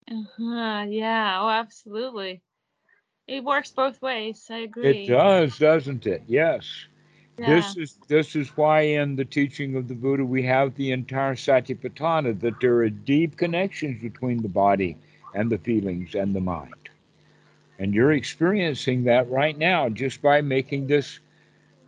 Uh-huh, 0.09 0.85
yeah, 0.89 1.39
oh, 1.41 1.49
absolutely. 1.49 2.41
It 3.27 3.43
works 3.43 3.71
both 3.71 4.01
ways. 4.01 4.47
I 4.49 4.57
agree. 4.59 4.79
It 4.81 5.03
does, 5.05 5.57
doesn't 5.57 6.05
it? 6.05 6.23
Yes. 6.27 6.87
Yeah. 7.37 7.55
This 7.55 7.77
is 7.77 7.97
this 8.07 8.35
is 8.35 8.55
why 8.55 8.81
in 8.81 9.15
the 9.15 9.25
teaching 9.25 9.75
of 9.75 9.87
the 9.87 9.95
Buddha 9.95 10.23
we 10.23 10.43
have 10.43 10.75
the 10.75 10.91
entire 10.91 11.35
Satipatthana 11.35 12.39
that 12.41 12.59
there 12.61 12.75
are 12.77 12.89
deep 12.89 13.37
connections 13.37 14.01
between 14.01 14.41
the 14.41 14.49
body 14.49 14.97
and 15.33 15.49
the 15.49 15.57
feelings 15.57 16.13
and 16.13 16.35
the 16.35 16.41
mind. 16.41 16.89
And 17.79 17.93
you're 17.93 18.13
experiencing 18.13 19.03
that 19.05 19.29
right 19.31 19.57
now 19.57 19.89
just 19.89 20.21
by 20.21 20.41
making 20.41 20.87
this 20.87 21.19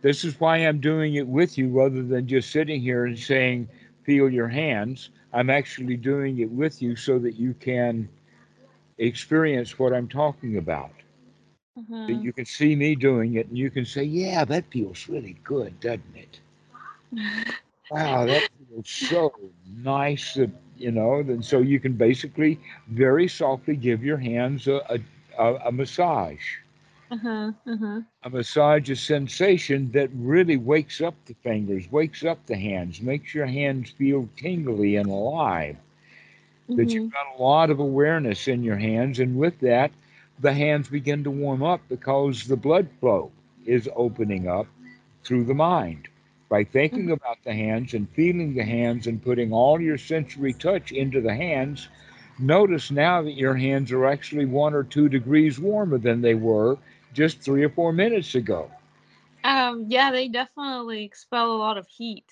this 0.02 0.24
is 0.24 0.38
why 0.40 0.58
I'm 0.58 0.80
doing 0.80 1.14
it 1.14 1.26
with 1.26 1.56
you 1.56 1.68
rather 1.68 2.02
than 2.02 2.26
just 2.26 2.50
sitting 2.50 2.80
here 2.80 3.06
and 3.06 3.18
saying 3.18 3.68
feel 4.02 4.28
your 4.28 4.48
hands. 4.48 5.10
I'm 5.32 5.50
actually 5.50 5.96
doing 5.96 6.40
it 6.40 6.50
with 6.50 6.82
you 6.82 6.96
so 6.96 7.18
that 7.20 7.36
you 7.36 7.54
can 7.54 8.08
experience 8.98 9.78
what 9.78 9.92
I'm 9.92 10.08
talking 10.08 10.56
about 10.56 10.90
That 12.06 12.14
you 12.16 12.32
can 12.32 12.44
see 12.46 12.74
me 12.76 12.94
doing 12.94 13.34
it 13.34 13.48
and 13.48 13.56
you 13.58 13.70
can 13.70 13.84
say, 13.84 14.02
yeah, 14.04 14.44
that 14.44 14.70
feels 14.70 15.08
really 15.08 15.36
good, 15.44 15.80
doesn't 15.80 16.16
it? 16.16 16.40
Wow, 17.90 18.26
that 18.26 18.44
feels 18.68 18.88
so 18.88 19.32
nice 19.66 20.34
that, 20.34 20.50
you 20.76 20.90
know, 20.90 21.20
and 21.20 21.44
so 21.44 21.58
you 21.60 21.78
can 21.80 21.92
basically 21.94 22.58
very 22.88 23.28
softly 23.28 23.76
give 23.76 24.02
your 24.04 24.18
hands 24.18 24.66
a, 24.68 25.00
a, 25.38 25.54
a, 25.66 25.72
massage. 25.72 26.58
uh-huh, 27.10 27.52
uh-huh. 27.66 28.00
A 28.22 28.30
massage 28.30 28.90
a 28.90 28.96
sensation 28.96 29.92
that 29.92 30.10
really 30.12 30.56
wakes 30.56 31.00
up 31.00 31.14
the 31.26 31.34
fingers, 31.34 31.90
wakes 31.90 32.24
up 32.24 32.46
the 32.46 32.56
hands, 32.56 33.00
makes 33.00 33.34
your 33.34 33.46
hands 33.46 33.90
feel 33.90 34.28
tingly 34.36 34.96
and 34.96 35.08
alive. 35.08 35.76
That 36.76 36.94
Mhm. 36.94 36.94
you've 36.94 37.10
got 37.12 37.38
a 37.38 37.42
lot 37.42 37.70
of 37.70 37.78
awareness 37.80 38.46
in 38.48 38.62
your 38.62 38.76
hands, 38.76 39.18
and 39.18 39.36
with 39.38 39.60
that, 39.60 39.90
the 40.38 40.52
hands 40.52 40.88
begin 40.88 41.22
to 41.24 41.30
warm 41.30 41.62
up 41.62 41.80
because 41.88 42.44
the 42.46 42.56
blood 42.56 42.88
flow 43.00 43.30
is 43.64 43.88
opening 43.94 44.48
up 44.48 44.66
through 45.24 45.44
the 45.44 45.54
mind. 45.54 46.08
By 46.48 46.64
thinking 46.64 47.10
about 47.10 47.38
the 47.44 47.52
hands 47.52 47.94
and 47.94 48.08
feeling 48.10 48.54
the 48.54 48.64
hands 48.64 49.06
and 49.06 49.22
putting 49.22 49.52
all 49.52 49.80
your 49.80 49.98
sensory 49.98 50.52
touch 50.52 50.92
into 50.92 51.20
the 51.20 51.34
hands, 51.34 51.88
notice 52.38 52.90
now 52.90 53.22
that 53.22 53.32
your 53.34 53.54
hands 53.54 53.92
are 53.92 54.06
actually 54.06 54.46
one 54.46 54.74
or 54.74 54.82
two 54.84 55.08
degrees 55.08 55.58
warmer 55.58 55.98
than 55.98 56.20
they 56.22 56.34
were 56.34 56.78
just 57.12 57.40
three 57.42 57.62
or 57.64 57.70
four 57.70 57.92
minutes 57.92 58.34
ago. 58.34 58.70
Um, 59.44 59.84
yeah, 59.88 60.10
they 60.10 60.28
definitely 60.28 61.04
expel 61.04 61.52
a 61.52 61.56
lot 61.58 61.76
of 61.78 61.86
heat. 61.88 62.26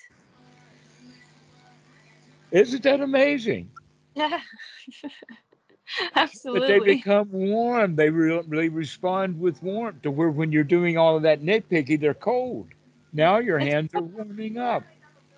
Isn't 2.51 2.83
that 2.85 3.01
amazing? 3.01 3.71
Yeah. 4.15 4.41
That 6.15 6.65
they 6.67 6.81
become 6.81 7.31
warm. 7.31 7.97
They 7.97 8.11
really 8.11 8.69
respond 8.69 9.41
with 9.41 9.63
warmth 9.63 10.03
to 10.03 10.11
where 10.11 10.31
when 10.31 10.53
you're 10.53 10.65
doing 10.65 10.97
all 10.97 11.17
of 11.17 11.23
that 11.23 11.43
nitpicking, 11.43 12.01
they're 12.01 12.15
cold. 12.15 12.69
Now 13.13 13.39
your 13.39 13.59
hands 13.59 13.95
are 13.95 14.03
warming 14.03 14.59
up. 14.59 14.83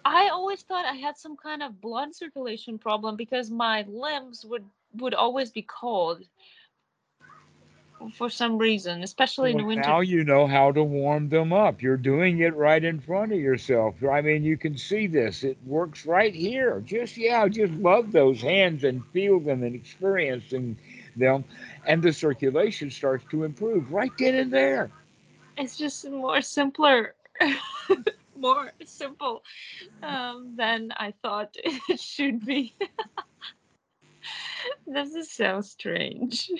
I 0.05 0.29
always 0.29 0.63
thought 0.63 0.87
I 0.87 0.95
had 0.95 1.17
some 1.17 1.37
kind 1.37 1.63
of 1.63 1.81
blood 1.81 2.15
circulation 2.15 2.79
problem 2.79 3.17
because 3.17 3.51
my 3.51 3.85
limbs 3.89 4.45
would 4.45 4.65
would 4.95 5.15
always 5.15 5.51
be 5.51 5.63
cold 5.63 6.23
for 8.15 8.31
some 8.31 8.59
reason, 8.59 9.03
especially 9.03 9.53
in 9.53 9.59
the 9.59 9.65
winter. 9.65 9.89
now 9.89 10.01
you 10.01 10.25
know 10.25 10.47
how 10.47 10.73
to 10.73 10.83
warm 10.83 11.29
them 11.29 11.53
up. 11.53 11.83
You're 11.83 11.97
doing 11.97 12.41
it 12.41 12.55
right 12.55 12.83
in 12.83 13.01
front 13.01 13.33
of 13.33 13.39
yourself. 13.39 13.95
I 14.05 14.21
mean, 14.21 14.45
you 14.45 14.57
can 14.57 14.77
see 14.77 15.07
this. 15.07 15.45
It 15.45 15.59
works 15.65 16.07
right 16.07 16.35
here. 16.35 16.83
Just 16.85 17.17
yeah, 17.17 17.47
just 17.49 17.73
love 17.75 18.13
those 18.13 18.41
hands 18.41 18.85
and 18.85 19.05
feel 19.13 19.41
them 19.41 19.63
and 19.63 19.75
experiencing 19.75 20.77
them, 21.17 21.45
and 21.87 22.03
the 22.03 22.13
circulation 22.13 22.91
starts 22.91 23.25
to 23.31 23.45
improve 23.45 23.93
right 23.93 24.13
then 24.19 24.35
and 24.35 24.53
there. 24.53 24.91
It's 25.57 25.77
just 25.77 26.09
more 26.11 26.43
simpler, 26.43 27.15
more 28.37 28.73
simple 28.85 29.43
um, 30.03 30.55
than 30.57 30.93
I 30.97 31.15
thought 31.23 31.57
it 31.89 32.01
should 32.01 32.45
be. 32.45 32.75
this 34.87 35.15
is 35.15 35.31
so 35.31 35.61
strange. 35.61 36.51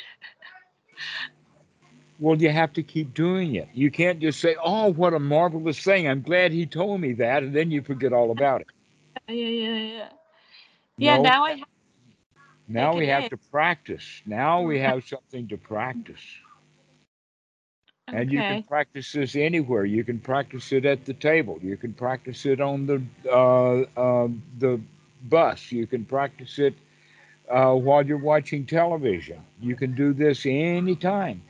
Well, 2.19 2.41
you 2.41 2.51
have 2.51 2.73
to 2.75 2.83
keep 2.83 3.15
doing 3.15 3.55
it. 3.57 3.69
You 3.75 3.91
can't 3.91 4.21
just 4.21 4.41
say, 4.41 4.57
"Oh, 4.63 4.93
what 4.93 5.15
a 5.15 5.19
marvelous 5.19 5.83
thing! 5.83 6.09
I'm 6.09 6.23
glad 6.23 6.53
he 6.53 6.67
told 6.67 7.01
me 7.01 7.13
that," 7.15 7.43
and 7.43 7.55
then 7.55 7.71
you 7.71 7.83
forget 7.83 8.13
all 8.13 8.31
about 8.31 8.63
it. 8.63 8.69
Yeah, 9.29 9.35
yeah, 9.35 9.75
yeah. 9.77 10.09
Yeah, 10.99 11.17
No, 11.17 11.19
now 11.19 11.45
I 11.45 11.53
have. 11.53 11.69
now 12.69 12.95
we 12.95 13.07
have 13.07 13.29
to 13.29 13.37
practice. 13.37 14.23
Now 14.27 14.63
we 14.63 14.79
have 14.81 15.05
something 15.07 15.49
to 15.49 15.57
practice. 15.59 16.23
Okay. 18.09 18.19
And 18.19 18.31
you 18.33 18.43
can 18.43 18.59
practice 18.59 19.13
this 19.13 19.35
anywhere. 19.37 19.85
You 19.85 20.05
can 20.05 20.19
practice 20.21 20.73
it 20.73 20.85
at 20.85 21.05
the 21.05 21.15
table. 21.15 21.59
You 21.63 21.77
can 21.77 21.93
practice 21.95 22.47
it 22.47 22.61
on 22.61 22.87
the 22.87 23.03
uh, 23.31 23.85
um 24.01 24.43
the 24.59 24.81
bus. 25.25 25.73
You 25.73 25.87
can 25.87 26.05
practice 26.05 26.59
it 26.59 26.75
uh, 27.51 27.75
while 27.75 28.05
you're 28.07 28.19
watching 28.19 28.67
television. 28.67 29.41
You 29.61 29.77
can 29.77 29.95
do 29.95 30.13
this 30.13 30.47
anytime. 30.47 31.43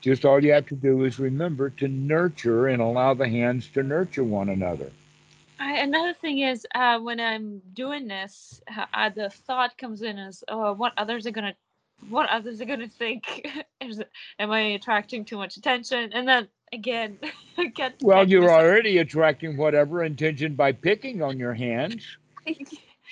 Just 0.00 0.24
all 0.24 0.42
you 0.42 0.52
have 0.52 0.66
to 0.66 0.76
do 0.76 1.04
is 1.04 1.18
remember 1.18 1.70
to 1.70 1.88
nurture 1.88 2.68
and 2.68 2.80
allow 2.80 3.14
the 3.14 3.28
hands 3.28 3.68
to 3.68 3.82
nurture 3.82 4.24
one 4.24 4.48
another. 4.48 4.90
I, 5.58 5.78
another 5.78 6.14
thing 6.14 6.40
is 6.40 6.66
uh, 6.74 6.98
when 7.00 7.20
I'm 7.20 7.60
doing 7.74 8.08
this, 8.08 8.60
uh, 8.94 9.10
the 9.10 9.30
thought 9.30 9.76
comes 9.76 10.02
in 10.02 10.18
as, 10.18 10.42
"Oh, 10.48 10.72
what 10.72 10.92
others 10.96 11.26
are 11.26 11.30
gonna, 11.30 11.54
what 12.08 12.28
others 12.30 12.60
are 12.60 12.66
gonna 12.66 12.88
think? 12.88 13.46
Is 13.80 14.02
am 14.38 14.50
I 14.50 14.60
attracting 14.60 15.24
too 15.24 15.36
much 15.36 15.56
attention?" 15.56 16.12
And 16.12 16.26
then 16.26 16.48
again, 16.72 17.18
I 17.58 17.66
get 17.66 18.02
Well, 18.02 18.26
you're 18.28 18.50
already 18.50 18.98
attracting 18.98 19.56
whatever 19.56 20.02
intention 20.04 20.54
by 20.54 20.72
picking 20.72 21.22
on 21.22 21.38
your 21.38 21.54
hands. 21.54 22.16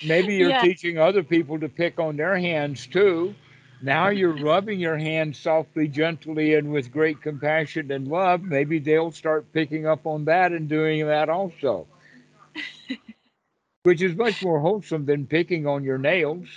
Maybe 0.05 0.35
you're 0.35 0.49
Yeah. 0.49 0.61
teaching 0.61 0.97
other 0.97 1.23
people 1.23 1.59
to 1.59 1.69
pick 1.69 1.99
on 1.99 2.17
their 2.17 2.37
hands 2.37 2.87
too. 2.87 3.35
now 3.81 4.09
you're 4.09 4.35
rubbing 4.43 4.79
your 4.79 4.97
hand 4.97 5.35
softly, 5.35 5.87
gently, 5.87 6.55
and 6.55 6.71
with 6.71 6.91
great 6.91 7.21
compassion 7.21 7.91
and 7.91 8.07
love. 8.09 8.41
Maybe 8.43 8.79
they'll 8.79 9.11
start 9.11 9.51
picking 9.53 9.85
up 9.87 10.05
on 10.05 10.25
that 10.25 10.51
and 10.51 10.67
doing 10.67 11.05
that 11.07 11.29
also, 11.29 11.87
which 13.83 14.01
is 14.01 14.15
much 14.17 14.43
more 14.43 14.59
wholesome 14.59 15.05
than 15.05 15.25
picking 15.25 15.65
on 15.65 15.83
your 15.83 15.97
nails, 15.97 16.47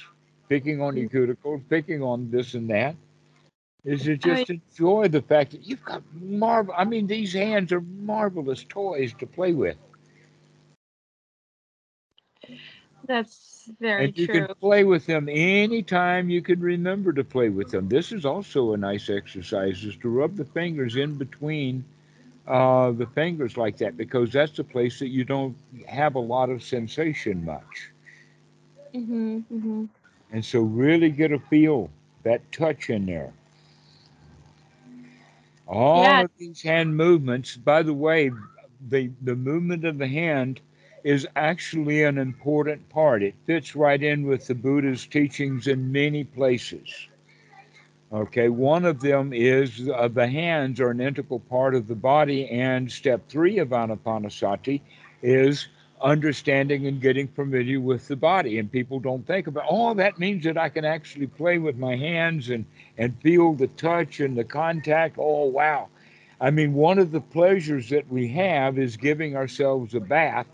picking 0.48 0.80
on 0.82 0.96
your 0.96 1.08
mm-hmm. 1.08 1.32
cuticles, 1.32 1.62
picking 1.68 2.02
on 2.02 2.30
this 2.30 2.54
and 2.54 2.68
that. 2.70 2.96
Is 3.84 4.04
to 4.04 4.16
just 4.16 4.50
enjoy 4.50 5.08
the 5.08 5.22
fact 5.22 5.52
that 5.52 5.66
you've 5.66 5.84
got 5.84 6.02
marvel. 6.14 6.74
I 6.76 6.84
mean, 6.84 7.06
these 7.08 7.32
hands 7.32 7.72
are 7.72 7.80
marvelous 7.80 8.64
toys 8.68 9.12
to 9.18 9.26
play 9.26 9.52
with. 9.52 9.76
That's 13.06 13.70
very 13.80 14.10
and 14.10 14.16
you 14.16 14.28
true. 14.28 14.34
can 14.44 14.48
play 14.60 14.84
with 14.84 15.06
them 15.06 15.28
anytime 15.28 16.30
you 16.30 16.42
can 16.42 16.60
remember 16.60 17.12
to 17.12 17.24
play 17.24 17.48
with 17.48 17.70
them. 17.70 17.88
This 17.88 18.12
is 18.12 18.24
also 18.24 18.72
a 18.72 18.76
nice 18.76 19.08
exercise 19.10 19.84
is 19.84 19.96
to 19.98 20.08
rub 20.08 20.36
the 20.36 20.44
fingers 20.44 20.96
in 20.96 21.16
between 21.16 21.84
uh, 22.46 22.90
the 22.92 23.06
fingers 23.06 23.56
like 23.56 23.78
that 23.78 23.96
because 23.96 24.32
that's 24.32 24.56
the 24.56 24.64
place 24.64 24.98
that 25.00 25.08
you 25.08 25.24
don't 25.24 25.56
have 25.86 26.14
a 26.14 26.20
lot 26.20 26.50
of 26.50 26.62
sensation 26.62 27.44
much. 27.44 27.90
Mm-hmm, 28.94 29.38
mm-hmm. 29.52 29.84
And 30.30 30.44
so 30.44 30.60
really 30.60 31.10
get 31.10 31.32
a 31.32 31.38
feel 31.38 31.90
that 32.22 32.50
touch 32.52 32.90
in 32.90 33.06
there. 33.06 33.32
All 35.66 36.24
of 36.24 36.30
these 36.38 36.62
hand 36.62 36.96
movements, 36.96 37.56
by 37.56 37.82
the 37.82 37.94
way, 37.94 38.30
the, 38.88 39.10
the 39.22 39.36
movement 39.36 39.84
of 39.84 39.98
the 39.98 40.08
hand 40.08 40.60
is 41.04 41.26
actually 41.36 42.04
an 42.04 42.18
important 42.18 42.88
part. 42.88 43.22
It 43.22 43.34
fits 43.46 43.74
right 43.74 44.02
in 44.02 44.26
with 44.26 44.46
the 44.46 44.54
Buddha's 44.54 45.06
teachings 45.06 45.66
in 45.66 45.92
many 45.92 46.24
places. 46.24 47.08
Okay, 48.12 48.50
one 48.50 48.84
of 48.84 49.00
them 49.00 49.32
is 49.32 49.88
uh, 49.88 50.08
the 50.08 50.28
hands 50.28 50.80
are 50.80 50.90
an 50.90 51.00
integral 51.00 51.40
part 51.40 51.74
of 51.74 51.88
the 51.88 51.94
body, 51.94 52.46
and 52.48 52.92
step 52.92 53.26
three 53.28 53.58
of 53.58 53.68
Anapanasati 53.70 54.82
is 55.22 55.68
understanding 56.02 56.86
and 56.86 57.00
getting 57.00 57.28
familiar 57.28 57.80
with 57.80 58.08
the 58.08 58.16
body. 58.16 58.58
And 58.58 58.70
people 58.70 59.00
don't 59.00 59.26
think 59.26 59.46
about, 59.46 59.64
oh, 59.70 59.94
that 59.94 60.18
means 60.18 60.44
that 60.44 60.58
I 60.58 60.68
can 60.68 60.84
actually 60.84 61.26
play 61.26 61.58
with 61.58 61.78
my 61.78 61.96
hands 61.96 62.50
and, 62.50 62.66
and 62.98 63.18
feel 63.22 63.54
the 63.54 63.68
touch 63.68 64.20
and 64.20 64.36
the 64.36 64.44
contact. 64.44 65.16
Oh, 65.18 65.44
wow. 65.46 65.88
I 66.40 66.50
mean, 66.50 66.74
one 66.74 66.98
of 66.98 67.12
the 67.12 67.20
pleasures 67.20 67.88
that 67.90 68.10
we 68.12 68.28
have 68.28 68.78
is 68.78 68.96
giving 68.96 69.36
ourselves 69.36 69.94
a 69.94 70.00
bath 70.00 70.46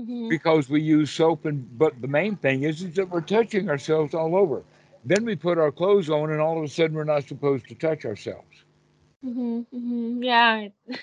Mm-hmm. 0.00 0.28
because 0.28 0.68
we 0.70 0.80
use 0.80 1.10
soap 1.10 1.44
and 1.46 1.78
but 1.78 2.00
the 2.00 2.08
main 2.08 2.36
thing 2.36 2.62
is, 2.64 2.82
is 2.82 2.94
that 2.96 3.10
we're 3.10 3.20
touching 3.20 3.68
ourselves 3.70 4.14
all 4.14 4.36
over. 4.36 4.64
Then 5.04 5.24
we 5.24 5.36
put 5.36 5.58
our 5.58 5.72
clothes 5.72 6.10
on 6.10 6.30
and 6.30 6.40
all 6.40 6.58
of 6.58 6.64
a 6.64 6.68
sudden 6.68 6.96
we're 6.96 7.04
not 7.04 7.24
supposed 7.28 7.68
to 7.68 7.74
touch 7.74 8.04
ourselves. 8.04 8.64
Mm-hmm. 9.24 9.60
Mm-hmm. 9.74 10.22
Yeah. 10.22 10.68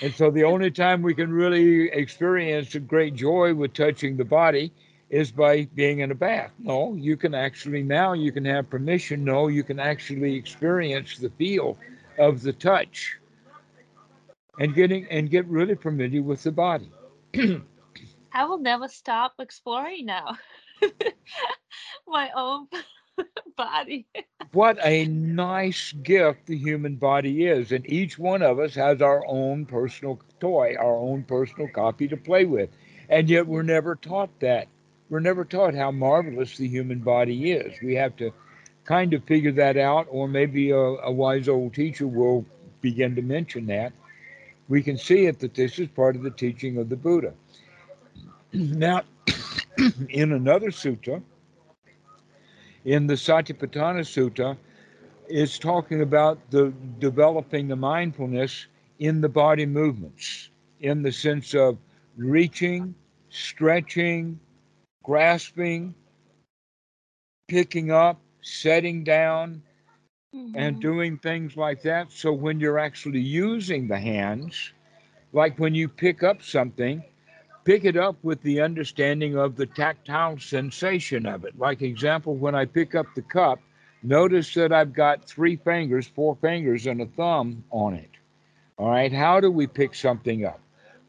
And 0.00 0.14
so 0.14 0.30
the 0.30 0.44
only 0.44 0.70
time 0.70 1.02
we 1.02 1.14
can 1.14 1.32
really 1.32 1.90
experience 1.90 2.74
a 2.74 2.80
great 2.80 3.14
joy 3.14 3.54
with 3.54 3.72
touching 3.74 4.16
the 4.16 4.24
body 4.24 4.72
is 5.10 5.30
by 5.32 5.66
being 5.74 6.00
in 6.00 6.10
a 6.10 6.14
bath. 6.14 6.52
No, 6.58 6.94
you 6.94 7.16
can 7.16 7.34
actually 7.34 7.82
now 7.82 8.12
you 8.12 8.32
can 8.32 8.44
have 8.44 8.70
permission. 8.70 9.24
No, 9.24 9.48
you 9.48 9.62
can 9.64 9.78
actually 9.78 10.34
experience 10.36 11.18
the 11.18 11.30
feel 11.30 11.78
of 12.18 12.42
the 12.42 12.52
touch 12.52 13.18
and 14.58 14.74
getting 14.74 15.06
and 15.10 15.30
get 15.30 15.46
really 15.46 15.74
familiar 15.74 16.22
with 16.22 16.42
the 16.42 16.52
body. 16.52 16.90
I 18.32 18.44
will 18.44 18.58
never 18.58 18.88
stop 18.88 19.34
exploring 19.38 20.06
now. 20.06 20.38
My 22.06 22.30
own 22.36 22.68
body. 23.56 24.06
what 24.52 24.78
a 24.84 25.06
nice 25.06 25.92
gift 25.92 26.46
the 26.46 26.56
human 26.56 26.96
body 26.96 27.46
is. 27.46 27.72
And 27.72 27.90
each 27.90 28.18
one 28.18 28.42
of 28.42 28.58
us 28.58 28.74
has 28.74 29.02
our 29.02 29.24
own 29.26 29.66
personal 29.66 30.20
toy, 30.38 30.76
our 30.78 30.96
own 30.96 31.24
personal 31.24 31.68
copy 31.68 32.08
to 32.08 32.16
play 32.16 32.44
with. 32.44 32.70
And 33.08 33.28
yet 33.28 33.46
we're 33.46 33.62
never 33.62 33.96
taught 33.96 34.30
that. 34.40 34.68
We're 35.08 35.20
never 35.20 35.44
taught 35.44 35.74
how 35.74 35.90
marvelous 35.90 36.56
the 36.56 36.68
human 36.68 37.00
body 37.00 37.50
is. 37.52 37.74
We 37.82 37.96
have 37.96 38.16
to 38.16 38.32
kind 38.84 39.12
of 39.12 39.24
figure 39.24 39.52
that 39.52 39.76
out, 39.76 40.06
or 40.08 40.28
maybe 40.28 40.70
a, 40.70 40.78
a 40.78 41.10
wise 41.10 41.48
old 41.48 41.74
teacher 41.74 42.06
will 42.06 42.46
begin 42.80 43.16
to 43.16 43.22
mention 43.22 43.66
that. 43.66 43.92
We 44.68 44.82
can 44.82 44.96
see 44.96 45.26
it 45.26 45.40
that 45.40 45.54
this 45.54 45.80
is 45.80 45.88
part 45.88 46.14
of 46.14 46.22
the 46.22 46.30
teaching 46.30 46.78
of 46.78 46.88
the 46.88 46.96
Buddha. 46.96 47.34
Now, 48.54 49.02
in 50.10 50.32
another 50.32 50.70
sutta, 50.70 51.22
in 52.84 53.06
the 53.06 53.14
Satipatthana 53.14 54.00
Sutta, 54.02 54.56
it's 55.28 55.58
talking 55.58 56.00
about 56.02 56.50
the 56.50 56.72
developing 56.98 57.68
the 57.68 57.76
mindfulness 57.76 58.66
in 58.98 59.20
the 59.20 59.28
body 59.28 59.66
movements, 59.66 60.50
in 60.80 61.02
the 61.02 61.12
sense 61.12 61.54
of 61.54 61.78
reaching, 62.16 62.94
stretching, 63.30 64.40
grasping, 65.04 65.94
picking 67.48 67.90
up, 67.90 68.20
setting 68.42 69.04
down, 69.04 69.62
and 70.54 70.78
Mhm. 70.78 70.80
doing 70.80 71.18
things 71.18 71.56
like 71.56 71.82
that. 71.82 72.10
So 72.10 72.32
when 72.32 72.60
you're 72.60 72.78
actually 72.78 73.20
using 73.20 73.88
the 73.88 73.98
hands, 73.98 74.72
like 75.32 75.58
when 75.58 75.74
you 75.74 75.88
pick 75.88 76.22
up 76.22 76.42
something, 76.42 77.04
pick 77.64 77.84
it 77.84 77.96
up 77.96 78.16
with 78.22 78.42
the 78.42 78.60
understanding 78.60 79.36
of 79.36 79.56
the 79.56 79.66
tactile 79.66 80.38
sensation 80.38 81.26
of 81.26 81.44
it. 81.44 81.58
Like 81.58 81.82
example, 81.82 82.34
when 82.34 82.54
I 82.54 82.64
pick 82.64 82.94
up 82.94 83.06
the 83.14 83.22
cup, 83.22 83.60
notice 84.02 84.54
that 84.54 84.72
I've 84.72 84.92
got 84.92 85.24
three 85.24 85.56
fingers, 85.56 86.06
four 86.06 86.36
fingers, 86.36 86.86
and 86.86 87.00
a 87.00 87.06
thumb 87.06 87.64
on 87.70 87.94
it. 87.94 88.10
All 88.78 88.90
right, 88.90 89.12
how 89.12 89.40
do 89.40 89.50
we 89.50 89.66
pick 89.66 89.94
something 89.94 90.44
up? 90.44 90.60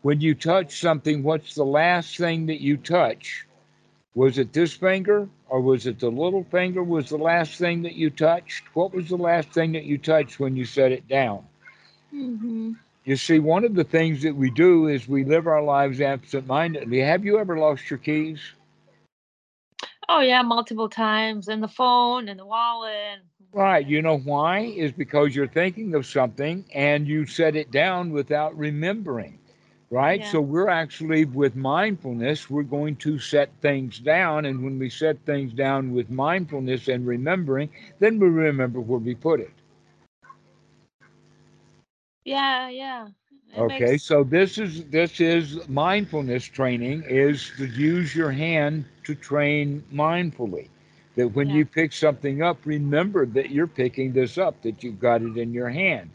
When 0.02 0.20
you 0.20 0.36
touch 0.36 0.80
something, 0.80 1.24
what's 1.24 1.56
the 1.56 1.64
last 1.66 2.18
thing 2.18 2.48
that 2.48 2.60
you 2.60 2.76
touch? 2.76 3.46
Was 4.14 4.38
it 4.38 4.52
this 4.52 4.74
finger 4.74 5.30
or 5.48 5.62
was 5.62 5.88
it 5.88 6.00
the 6.00 6.12
little 6.12 6.44
finger 6.44 6.84
was 6.84 7.10
the 7.10 7.18
last 7.18 7.58
thing 7.58 7.84
that 7.84 7.96
you 7.96 8.10
touched? 8.10 8.76
What 8.76 8.94
was 8.94 9.08
the 9.08 9.18
last 9.18 9.50
thing 9.50 9.72
that 9.74 9.86
you 9.86 9.98
touched 9.98 10.40
when 10.40 10.56
you 10.56 10.66
set 10.66 10.92
it 10.92 11.08
down? 11.08 11.46
Mhm. 12.14 12.76
You 13.04 13.16
see, 13.16 13.40
one 13.40 13.66
of 13.66 13.74
the 13.74 13.84
things 13.84 14.22
that 14.24 14.36
we 14.36 14.52
do 14.52 14.88
is 14.88 15.08
we 15.08 15.24
live 15.24 15.48
our 15.48 15.62
lives 15.64 16.02
absent 16.02 16.46
mindedly. 16.48 17.00
Have 17.00 17.26
you 17.26 17.40
ever 17.40 17.58
lost 17.58 17.90
your 17.90 17.98
keys? 18.00 18.40
Oh 20.08 20.20
yeah, 20.20 20.42
multiple 20.42 20.90
times, 20.90 21.48
and 21.48 21.64
the 21.64 21.68
phone 21.68 22.28
and 22.30 22.40
the 22.40 22.46
wallet. 22.46 22.94
and- 22.94 23.22
Right. 23.54 23.86
You 23.86 24.02
know 24.02 24.18
why? 24.18 24.60
Is 24.60 24.92
because 24.94 25.36
you're 25.36 25.48
thinking 25.48 25.94
of 25.96 26.06
something 26.06 26.64
and 26.74 27.06
you 27.08 27.26
set 27.26 27.56
it 27.56 27.72
down 27.72 28.12
without 28.12 28.58
remembering. 28.58 29.40
Right? 29.90 30.22
Yeah. 30.22 30.32
So 30.32 30.40
we're 30.40 30.70
actually, 30.70 31.26
with 31.26 31.58
mindfulness, 31.58 32.50
we're 32.50 32.64
going 32.64 32.96
to 32.98 33.20
set 33.20 33.50
things 33.62 34.00
down. 34.00 34.46
And 34.46 34.64
when 34.64 34.80
we 34.80 34.90
set 34.90 35.18
things 35.26 35.52
down 35.52 35.92
with 35.92 36.10
mindfulness 36.10 36.88
and 36.88 37.06
remembering, 37.06 37.70
then 38.00 38.18
we 38.18 38.28
remember 38.30 38.80
where 38.80 39.00
we 39.00 39.16
put 39.16 39.42
it. 39.42 39.52
Yeah, 42.24 42.70
yeah. 42.70 43.10
It 43.54 43.64
Okay, 43.64 43.98
makes- 43.98 43.98
so 43.98 44.24
this 44.24 44.58
is 44.58 44.86
this 44.92 45.20
is 45.20 45.68
mindfulness 45.68 46.44
training 46.46 47.04
is 47.08 47.52
to 47.58 47.66
use 47.66 48.16
your 48.16 48.32
hand 48.32 48.86
to 49.04 49.14
train 49.16 49.84
mindfully. 49.94 50.68
That 51.16 51.30
when 51.30 51.50
Yeah. 51.50 51.54
you 51.54 51.66
pick 51.66 51.92
something 51.94 52.42
up, 52.42 52.66
remember 52.66 53.26
that 53.26 53.50
you're 53.52 53.68
picking 53.68 54.14
this 54.14 54.38
up, 54.38 54.62
that 54.64 54.84
you've 54.84 55.00
got 55.00 55.22
it 55.22 55.38
in 55.38 55.54
your 55.54 55.70
hand. 55.70 56.12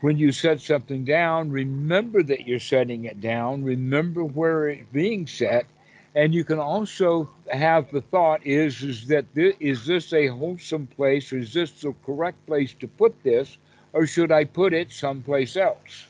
When 0.00 0.16
you 0.18 0.32
set 0.32 0.60
something 0.60 1.04
down, 1.04 1.50
remember 1.50 2.22
that 2.22 2.46
you're 2.46 2.58
setting 2.60 3.04
it 3.04 3.20
down, 3.20 3.64
remember 3.64 4.24
where 4.24 4.68
it's 4.68 4.84
being 4.92 5.26
set, 5.26 5.66
and 6.14 6.34
you 6.34 6.44
can 6.44 6.58
also 6.58 7.30
have 7.52 7.90
the 7.90 8.00
thought 8.02 8.46
is 8.46 8.82
is 8.82 9.06
that 9.08 9.26
this, 9.34 9.54
is 9.60 9.86
this 9.86 10.12
a 10.12 10.26
wholesome 10.28 10.86
place, 10.86 11.32
or 11.32 11.38
is 11.38 11.52
this 11.54 11.80
the 11.82 11.92
correct 12.04 12.46
place 12.46 12.74
to 12.74 12.88
put 12.88 13.22
this, 13.22 13.58
or 13.92 14.06
should 14.06 14.32
I 14.32 14.44
put 14.44 14.72
it 14.72 14.92
someplace 14.92 15.56
else? 15.56 16.06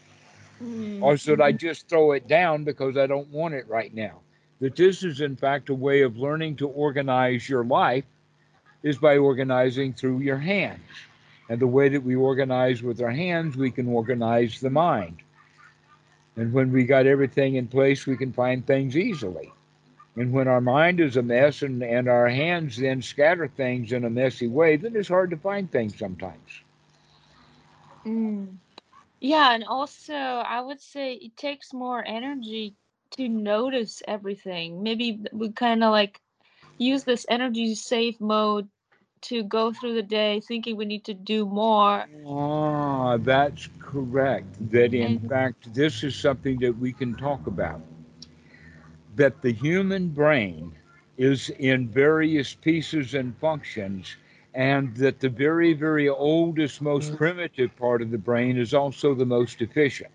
Mm, 0.63 1.03
or 1.03 1.17
should 1.17 1.41
I 1.41 1.53
mhm. 1.53 1.59
just 1.59 1.89
throw 1.89 2.13
it 2.13 2.29
down 2.29 2.65
because 2.65 2.97
I 2.97 3.07
don't 3.07 3.29
want 3.31 3.55
it 3.55 3.69
right 3.69 3.95
now? 3.95 4.21
That 4.61 4.77
this 4.77 5.03
is, 5.03 5.21
in 5.21 5.37
fact, 5.37 5.71
a 5.71 5.75
way 5.75 6.03
of 6.03 6.19
learning 6.19 6.57
to 6.57 6.69
organize 6.69 7.49
your 7.49 7.65
life 7.65 8.05
is 8.83 8.99
by 8.99 9.17
organizing 9.17 9.95
through 9.95 10.19
your 10.19 10.37
hands. 10.37 10.81
And 11.49 11.61
the 11.61 11.67
way 11.67 11.89
that 11.89 12.03
we 12.03 12.15
organize 12.15 12.83
with 12.83 13.01
our 13.01 13.11
hands, 13.11 13.57
we 13.57 13.71
can 13.71 13.89
organize 13.89 14.61
the 14.61 14.71
mind. 14.71 15.19
And 16.37 16.53
when 16.53 16.73
we 16.73 16.85
got 16.85 17.07
everything 17.07 17.57
in 17.57 17.67
place, 17.67 18.07
we 18.07 18.17
can 18.17 18.33
find 18.33 18.65
things 18.67 18.97
easily. 18.97 19.53
And 20.17 20.33
when 20.33 20.49
our 20.49 20.61
mind 20.61 21.01
is 21.01 21.17
a 21.17 21.23
mess 21.23 21.63
and, 21.63 21.83
and 21.83 22.09
our 22.09 22.29
hands 22.29 22.77
then 22.77 23.01
scatter 23.03 23.49
things 23.49 23.93
in 23.93 24.05
a 24.05 24.11
messy 24.11 24.47
way, 24.47 24.77
then 24.77 24.95
it's 24.95 25.09
hard 25.09 25.31
to 25.31 25.37
find 25.37 25.71
things 25.71 25.99
sometimes. 25.99 26.63
Mm. 28.07 28.59
Yeah, 29.21 29.53
and 29.55 29.65
also 29.65 30.15
I 30.15 30.61
would 30.61 30.81
say 30.81 31.15
it 31.15 31.37
takes 31.37 31.73
more 31.73 32.05
energy 32.07 32.77
to 33.13 33.29
notice 33.29 34.03
everything. 34.07 34.83
Maybe 34.83 35.21
we 35.33 35.51
kind 35.53 35.83
of 35.85 35.91
like 35.93 36.21
use 36.79 37.05
this 37.05 37.27
energy 37.29 37.75
save 37.75 38.21
mode 38.21 38.69
to 39.23 39.43
go 39.43 39.73
through 39.73 39.95
the 39.95 40.03
day 40.03 40.41
thinking 40.41 40.77
we 40.77 40.85
need 40.87 41.05
to 41.05 41.15
do 41.15 41.45
more. 41.47 42.07
Ah, 42.27 43.17
that's 43.19 43.69
correct. 43.81 44.71
That 44.71 44.95
in 44.95 45.19
And- 45.19 45.29
fact, 45.29 45.75
this 45.75 46.03
is 46.03 46.15
something 46.17 46.59
that 46.61 46.79
we 46.79 46.93
can 46.93 47.15
talk 47.15 47.47
about. 47.47 47.83
That 49.17 49.43
the 49.43 49.53
human 49.53 50.09
brain 50.11 50.73
is 51.17 51.51
in 51.51 51.89
various 51.89 52.55
pieces 52.55 53.15
and 53.15 53.37
functions, 53.37 54.17
and 54.55 54.97
that 54.97 55.21
the 55.21 55.29
very, 55.29 55.73
very 55.75 56.09
oldest, 56.09 56.81
most 56.81 57.17
primitive 57.17 57.75
part 57.77 58.03
of 58.03 58.11
the 58.11 58.19
brain 58.19 58.57
is 58.59 58.75
also 58.75 59.15
the 59.15 59.27
most 59.27 59.61
efficient. 59.63 60.11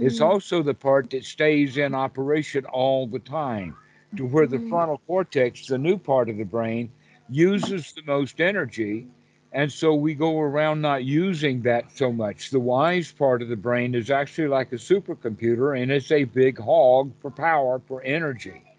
It's 0.00 0.20
Mhm. 0.20 0.20
also 0.20 0.62
the 0.62 0.74
part 0.74 1.10
that 1.10 1.24
stays 1.24 1.76
in 1.76 1.94
operation 1.94 2.64
all 2.66 3.06
the 3.06 3.18
time, 3.20 3.76
to 4.16 4.24
where 4.26 4.46
the 4.46 4.58
Mhm. 4.58 4.60
frontal 4.60 5.00
cortex, 5.06 5.66
the 5.66 5.78
new 5.78 5.98
part 5.98 6.28
of 6.28 6.36
the 6.36 6.44
brain, 6.44 6.90
uses 7.28 7.92
the 7.92 8.02
most 8.02 8.40
energy. 8.40 9.08
And 9.52 9.70
so 9.72 9.94
we 9.94 10.14
go 10.14 10.40
around 10.40 10.80
not 10.82 11.04
using 11.04 11.62
that 11.62 11.90
so 11.92 12.12
much. 12.12 12.50
The 12.50 12.60
wise 12.60 13.12
part 13.12 13.42
of 13.42 13.48
the 13.48 13.56
brain 13.56 13.94
is 13.94 14.10
actually 14.10 14.48
like 14.48 14.72
a 14.72 14.76
supercomputer, 14.76 15.80
and 15.80 15.90
it's 15.92 16.10
a 16.10 16.24
big 16.24 16.58
hog 16.58 17.12
for 17.20 17.30
power, 17.30 17.78
for 17.78 18.02
energy. 18.02 18.73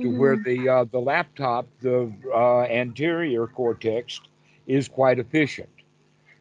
To 0.00 0.10
where 0.10 0.36
Mhm. 0.36 0.44
the 0.44 0.68
uh, 0.68 0.84
the 0.84 0.98
laptop, 1.00 1.66
the 1.80 2.12
uh, 2.34 2.62
anterior 2.62 3.46
cortex, 3.46 4.20
is 4.66 4.88
quite 4.88 5.18
efficient. 5.18 5.68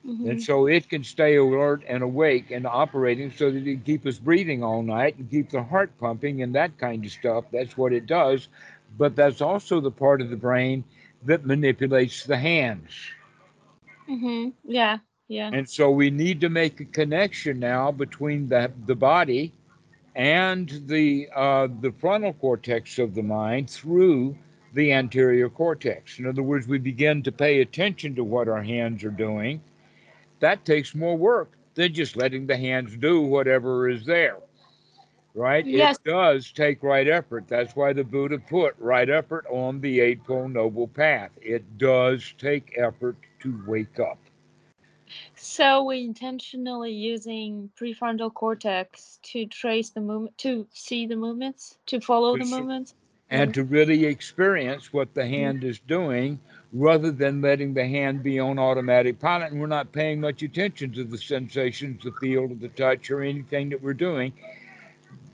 Mhm. 0.04 0.26
And 0.26 0.40
so 0.42 0.68
it 0.68 0.90
can 0.90 1.04
stay 1.04 1.36
alert 1.36 1.84
and 1.88 2.04
awake 2.04 2.52
and 2.52 2.66
operating 2.68 3.32
so 3.32 3.52
that 3.52 3.60
it 3.60 3.64
can 3.66 3.82
keep 3.82 4.06
us 4.06 4.20
breathing 4.20 4.64
all 4.64 4.82
night 4.84 5.18
and 5.18 5.30
keep 5.30 5.50
the 5.50 5.64
heart 5.64 5.98
pumping 6.00 6.42
and 6.42 6.54
that 6.56 6.78
kind 6.78 7.04
of 7.06 7.12
stuff. 7.12 7.46
That's 7.52 7.78
what 7.78 7.94
it 7.94 8.06
does. 8.06 8.48
But 8.98 9.16
that's 9.16 9.42
also 9.42 9.80
the 9.80 9.92
part 9.92 10.22
of 10.22 10.30
the 10.30 10.38
brain 10.38 10.84
that 11.26 11.46
manipulates 11.46 12.24
the 12.26 12.38
hands. 12.38 12.92
Mhm. 14.08 14.54
Yeah. 14.64 15.00
Yeah. 15.28 15.52
And 15.52 15.70
so 15.70 15.90
we 15.92 16.10
need 16.10 16.42
to 16.42 16.50
make 16.50 16.80
a 16.80 16.86
connection 16.86 17.60
now 17.60 17.92
between 17.92 18.48
the, 18.48 18.72
the 18.86 18.96
body 18.96 19.54
and 20.18 20.82
the 20.88 21.30
uh, 21.36 21.68
the 21.80 21.92
frontal 21.92 22.34
cortex 22.34 22.98
of 22.98 23.14
the 23.14 23.22
mind 23.22 23.70
through 23.70 24.36
the 24.74 24.92
anterior 24.92 25.48
cortex. 25.48 26.18
In 26.20 26.26
other 26.26 26.42
words, 26.42 26.68
we 26.68 26.80
begin 26.80 27.22
to 27.24 27.32
pay 27.32 27.62
attention 27.62 28.16
to 28.16 28.24
what 28.24 28.50
our 28.50 28.64
hands 28.64 29.04
are 29.04 29.12
doing. 29.12 29.62
That 30.40 30.66
takes 30.66 30.94
more 30.96 31.16
work 31.16 31.52
than 31.76 31.94
just 31.94 32.18
letting 32.18 32.48
the 32.48 32.58
hands 32.58 32.98
do 32.98 33.22
whatever 33.22 33.88
is 33.88 34.06
there. 34.06 34.38
Right? 35.36 35.66
Yes. 35.66 35.98
It 35.98 36.10
does 36.10 36.52
take 36.52 36.82
right 36.82 37.08
effort. 37.08 37.46
That's 37.48 37.76
why 37.76 37.94
the 37.94 38.04
Buddha 38.04 38.40
put 38.40 38.76
right 38.80 39.08
effort 39.08 39.46
on 39.52 39.80
the 39.82 40.00
Eightfold 40.00 40.52
Noble 40.52 40.88
Path. 40.88 41.30
It 41.40 41.78
does 41.78 42.34
take 42.40 42.74
effort 42.76 43.18
to 43.42 43.64
wake 43.68 44.00
up. 44.00 44.18
So 45.36 45.84
we 45.84 46.04
intentionally 46.04 46.92
using 46.92 47.70
prefrontal 47.80 48.34
cortex 48.34 49.20
to 49.24 49.46
trace 49.46 49.90
the 49.90 50.02
movement, 50.02 50.38
to 50.40 50.68
see 50.72 51.06
the 51.06 51.16
movements, 51.16 51.78
to 51.88 52.02
follow 52.02 52.38
the 52.38 52.46
movements. 52.46 52.94
and 53.30 53.52
mm-hmm. 53.52 53.62
to 53.62 53.64
really 53.64 54.06
experience 54.06 54.92
what 54.92 55.14
the 55.14 55.22
mm-hmm. 55.22 55.34
hand 55.34 55.64
is 55.64 55.80
doing 55.80 56.40
rather 56.74 57.12
than 57.12 57.42
letting 57.42 57.74
the 57.74 57.88
hand 57.88 58.24
be 58.24 58.40
on 58.40 58.60
automatic 58.60 59.20
pilot 59.20 59.52
and 59.52 59.60
we're 59.60 59.68
not 59.68 59.92
paying 59.92 60.20
much 60.20 60.44
attention 60.44 60.92
to 60.92 61.04
the 61.04 61.18
sensations 61.18 62.04
the 62.04 62.12
feel 62.20 62.46
of 62.46 62.60
the 62.60 62.68
touch 62.70 63.10
or 63.10 63.22
anything 63.22 63.70
that 63.70 63.82
we're 63.82 63.94
doing 63.94 64.34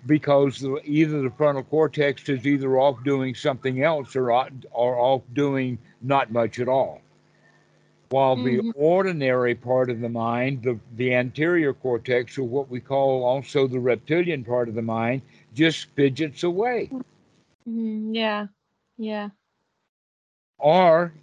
because 0.05 0.59
the, 0.59 0.79
either 0.83 1.21
the 1.21 1.31
frontal 1.31 1.63
cortex 1.63 2.27
is 2.29 2.45
either 2.45 2.77
off 2.77 3.03
doing 3.03 3.33
something 3.33 3.81
else 3.83 4.15
or, 4.15 4.31
or 4.71 4.99
off 4.99 5.21
doing 5.33 5.77
not 6.01 6.31
much 6.31 6.59
at 6.59 6.67
all 6.67 7.01
while 8.13 8.37
the 8.37 8.61
Mhm. 8.61 8.73
ordinary 8.75 9.55
part 9.55 9.89
of 9.89 9.99
the 10.01 10.09
mind 10.09 10.63
the, 10.63 10.79
the 10.95 11.13
anterior 11.13 11.73
cortex 11.73 12.37
or 12.37 12.47
what 12.47 12.69
we 12.69 12.79
call 12.79 13.23
also 13.23 13.67
the 13.67 13.79
reptilian 13.79 14.43
part 14.43 14.69
of 14.69 14.75
the 14.75 14.81
mind 14.99 15.21
just 15.53 15.87
fidgets 15.95 16.43
away 16.43 16.91
Mhm. 17.67 18.15
Yeah. 18.15 18.47
Yeah. 18.97 19.31
or 20.59 21.13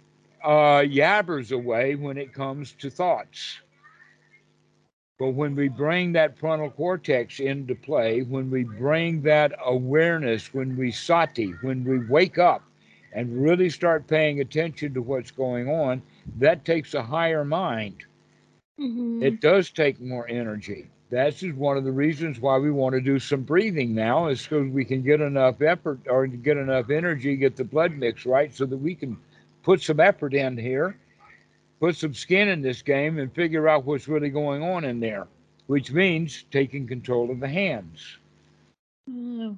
uh, 0.43 0.81
yabbers 0.83 1.51
away 1.51 1.95
when 1.95 2.17
it 2.17 2.33
comes 2.33 2.73
to 2.73 2.89
thoughts. 2.89 3.61
But 5.19 5.31
when 5.31 5.55
we 5.55 5.69
bring 5.69 6.13
that 6.13 6.37
frontal 6.37 6.69
cortex 6.71 7.39
into 7.39 7.75
play, 7.75 8.21
when 8.23 8.49
we 8.51 8.63
bring 8.63 9.21
that 9.23 9.53
awareness, 9.65 10.53
when 10.53 10.75
we 10.77 10.91
sati, 10.91 11.51
when 11.61 11.83
we 11.83 11.99
wake 12.07 12.37
up 12.37 12.63
and 13.13 13.41
really 13.41 13.69
start 13.69 14.07
paying 14.07 14.39
attention 14.41 14.93
to 14.93 15.01
what's 15.01 15.31
going 15.31 15.69
on, 15.69 16.01
that 16.37 16.65
takes 16.65 16.93
a 16.93 17.03
higher 17.03 17.43
mind. 17.45 18.05
Mhm. 18.79 19.23
It 19.23 19.41
does 19.41 19.69
take 19.69 19.99
more 19.99 20.27
energy. 20.27 20.87
That's 21.09 21.39
just 21.39 21.55
one 21.57 21.77
of 21.77 21.83
the 21.83 21.91
reasons 21.91 22.39
why 22.39 22.57
we 22.57 22.71
want 22.71 22.93
to 22.95 23.01
do 23.01 23.19
some 23.19 23.41
breathing 23.43 23.93
now, 23.93 24.27
is 24.27 24.41
so 24.41 24.63
we 24.63 24.85
can 24.85 25.01
get 25.01 25.19
enough 25.21 25.61
effort 25.61 25.99
or 26.09 26.27
get 26.27 26.57
enough 26.57 26.89
energy, 26.89 27.35
get 27.35 27.55
the 27.55 27.65
blood 27.65 27.91
mix 27.93 28.25
right, 28.25 28.53
so 28.53 28.65
that 28.65 28.77
we 28.77 28.95
can 28.95 29.17
put 29.63 29.81
some 29.81 29.99
effort 29.99 30.33
in 30.33 30.57
here, 30.57 30.95
put 31.79 31.95
some 31.95 32.13
skin 32.13 32.47
in 32.47 32.61
this 32.61 32.81
game, 32.81 33.19
and 33.19 33.33
figure 33.33 33.67
out 33.67 33.85
what's 33.85 34.07
really 34.07 34.29
going 34.29 34.63
on 34.63 34.83
in 34.85 34.99
there, 34.99 35.27
which 35.67 35.91
means 35.91 36.43
taking 36.51 36.87
control 36.87 37.29
of 37.29 37.39
the 37.39 37.47
hands, 37.47 38.17
Mm. 39.09 39.57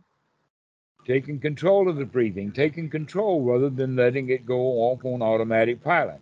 taking 1.06 1.40
control 1.40 1.88
of 1.90 1.98
the 1.98 2.06
breathing, 2.06 2.52
taking 2.52 2.90
control 2.90 3.44
rather 3.44 3.70
than 3.70 3.96
letting 3.96 4.30
it 4.30 4.46
go 4.46 4.60
off 4.60 5.06
on 5.06 5.22
automatic 5.22 5.84
pilot. 5.84 6.20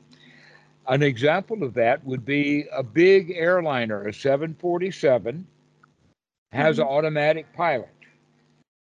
An 0.87 1.03
example 1.03 1.63
of 1.63 1.73
that 1.75 2.03
would 2.05 2.25
be 2.25 2.65
a 2.71 2.83
big 2.83 3.31
airliner, 3.35 4.07
a 4.07 4.13
747, 4.13 5.45
has 6.51 6.79
an 6.79 6.85
automatic 6.85 7.45
pilot. 7.53 7.89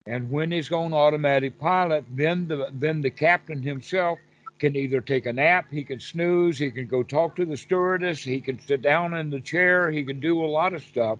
And 0.06 0.30
when 0.30 0.52
it's 0.52 0.70
on 0.70 0.92
automatic 0.92 1.58
pilot, 1.58 2.04
then 2.12 2.46
the 2.46 2.68
then 2.72 3.00
the 3.00 3.10
captain 3.10 3.60
himself 3.60 4.18
can 4.58 4.76
either 4.76 5.00
take 5.00 5.26
a 5.26 5.32
nap, 5.32 5.66
he 5.70 5.82
can 5.82 6.00
snooze, 6.00 6.58
he 6.58 6.70
can 6.70 6.86
go 6.86 7.02
talk 7.02 7.36
to 7.36 7.44
the 7.44 7.56
stewardess, 7.56 8.22
he 8.22 8.40
can 8.40 8.58
sit 8.58 8.82
down 8.82 9.14
in 9.14 9.30
the 9.30 9.40
chair, 9.40 9.90
he 9.90 10.04
can 10.04 10.20
do 10.20 10.44
a 10.44 10.46
lot 10.46 10.74
of 10.74 10.82
stuff. 10.82 11.18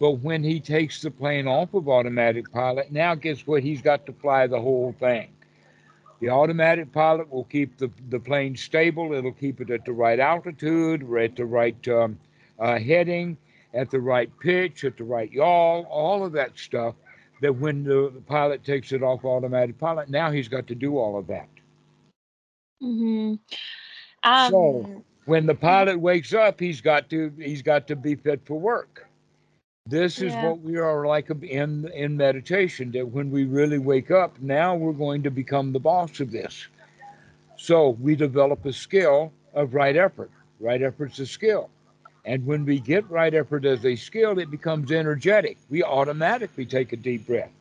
But 0.00 0.12
when 0.20 0.42
he 0.42 0.60
takes 0.60 1.02
the 1.02 1.10
plane 1.10 1.46
off 1.46 1.74
of 1.74 1.88
automatic 1.88 2.50
pilot, 2.52 2.90
now 2.92 3.14
guess 3.14 3.46
what? 3.46 3.62
He's 3.62 3.82
got 3.82 4.06
to 4.06 4.12
fly 4.12 4.46
the 4.46 4.60
whole 4.60 4.94
thing. 4.98 5.28
The 6.20 6.30
automatic 6.30 6.92
pilot 6.92 7.30
will 7.30 7.44
keep 7.44 7.76
the, 7.76 7.90
the 8.08 8.18
plane 8.20 8.56
stable. 8.56 9.12
It'll 9.14 9.32
keep 9.32 9.60
it 9.60 9.70
at 9.70 9.84
the 9.84 9.92
right 9.92 10.18
altitude, 10.18 11.02
at 11.16 11.36
the 11.36 11.44
right 11.44 11.88
um, 11.88 12.18
uh, 12.58 12.78
heading, 12.78 13.36
at 13.74 13.90
the 13.90 14.00
right 14.00 14.30
pitch, 14.40 14.84
at 14.84 14.96
the 14.96 15.04
right 15.04 15.30
yaw, 15.30 15.82
all 15.82 16.24
of 16.24 16.32
that 16.32 16.58
stuff. 16.58 16.94
That 17.42 17.52
when 17.56 17.84
the, 17.84 18.10
the 18.14 18.20
pilot 18.20 18.64
takes 18.64 18.92
it 18.92 19.02
off 19.02 19.24
automatic 19.24 19.76
pilot, 19.78 20.08
now 20.08 20.30
he's 20.30 20.48
got 20.48 20.66
to 20.68 20.74
do 20.74 20.96
all 20.96 21.18
of 21.18 21.26
that. 21.26 21.48
Mhm. 22.82 23.38
Um, 24.22 24.50
So- 24.50 25.04
When 25.26 25.46
the 25.46 25.54
pilot 25.54 25.98
wakes 25.98 26.34
up, 26.34 26.60
he's 26.60 26.80
got 26.82 27.08
to 27.10 27.32
he's 27.38 27.62
got 27.62 27.86
to 27.88 27.96
be 27.96 28.14
fit 28.14 28.40
for 28.44 28.58
work. 28.60 29.06
This 29.86 30.22
is 30.22 30.36
Yeah. 30.36 30.38
what 30.38 30.60
we 30.60 30.78
are 30.78 31.06
like 31.06 31.28
in 31.30 31.86
in 31.88 32.16
meditation. 32.16 32.90
That 32.92 33.08
when 33.08 33.30
we 33.30 33.44
really 33.44 33.78
wake 33.78 34.10
up, 34.10 34.40
now 34.40 34.74
we're 34.74 34.92
going 34.92 35.22
to 35.24 35.30
become 35.30 35.72
the 35.72 35.80
boss 35.80 36.20
of 36.20 36.30
this. 36.32 36.68
So 37.56 37.90
we 37.90 38.14
develop 38.16 38.64
a 38.64 38.72
skill 38.72 39.32
of 39.54 39.74
right 39.74 39.96
effort. 39.96 40.30
Right 40.60 40.82
effort's 40.82 41.18
a 41.18 41.26
skill. 41.26 41.70
And 42.24 42.46
when 42.46 42.64
we 42.64 42.80
get 42.80 43.08
right 43.10 43.34
effort 43.34 43.64
as 43.66 43.84
a 43.84 43.96
skill, 43.96 44.38
it 44.38 44.50
becomes 44.50 44.90
energetic. 44.90 45.58
We 45.68 45.82
automatically 45.82 46.66
take 46.66 46.92
a 46.92 46.96
deep 46.96 47.26
breath. 47.26 47.52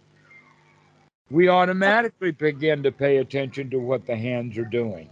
We 1.29 1.49
automatically 1.49 2.31
begin 2.31 2.83
to 2.83 2.91
pay 2.91 3.17
attention 3.17 3.69
to 3.71 3.79
what 3.79 4.05
the 4.05 4.15
hands 4.15 4.57
are 4.57 4.65
doing. 4.65 5.09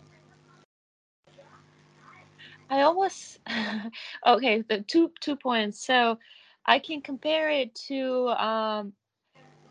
I 2.70 2.82
always 2.82 3.40
okay. 4.28 4.62
The 4.62 4.82
two 4.82 5.12
two 5.20 5.36
points. 5.36 5.86
So 5.86 6.18
I 6.66 6.80
can 6.80 7.02
compare 7.02 7.50
it 7.50 7.76
to 7.88 8.30
um, 8.30 8.94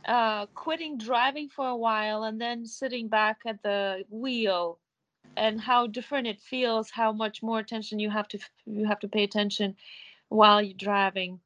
uh, 0.06 0.46
quitting 0.54 0.98
driving 0.98 1.48
for 1.48 1.66
a 1.68 1.76
while 1.76 2.22
and 2.24 2.40
then 2.40 2.66
sitting 2.66 3.08
back 3.08 3.40
at 3.46 3.62
the 3.62 4.04
wheel, 4.10 4.78
and 5.36 5.62
how 5.62 5.86
different 5.86 6.26
it 6.26 6.40
feels. 6.40 6.90
How 6.92 7.12
much 7.12 7.42
more 7.42 7.58
attention 7.58 7.98
you 8.00 8.10
have 8.10 8.28
to 8.28 8.38
you 8.66 8.86
have 8.86 9.00
to 9.00 9.08
pay 9.08 9.22
attention 9.24 9.76
while 10.28 10.62
you're 10.62 10.74
driving, 10.76 11.40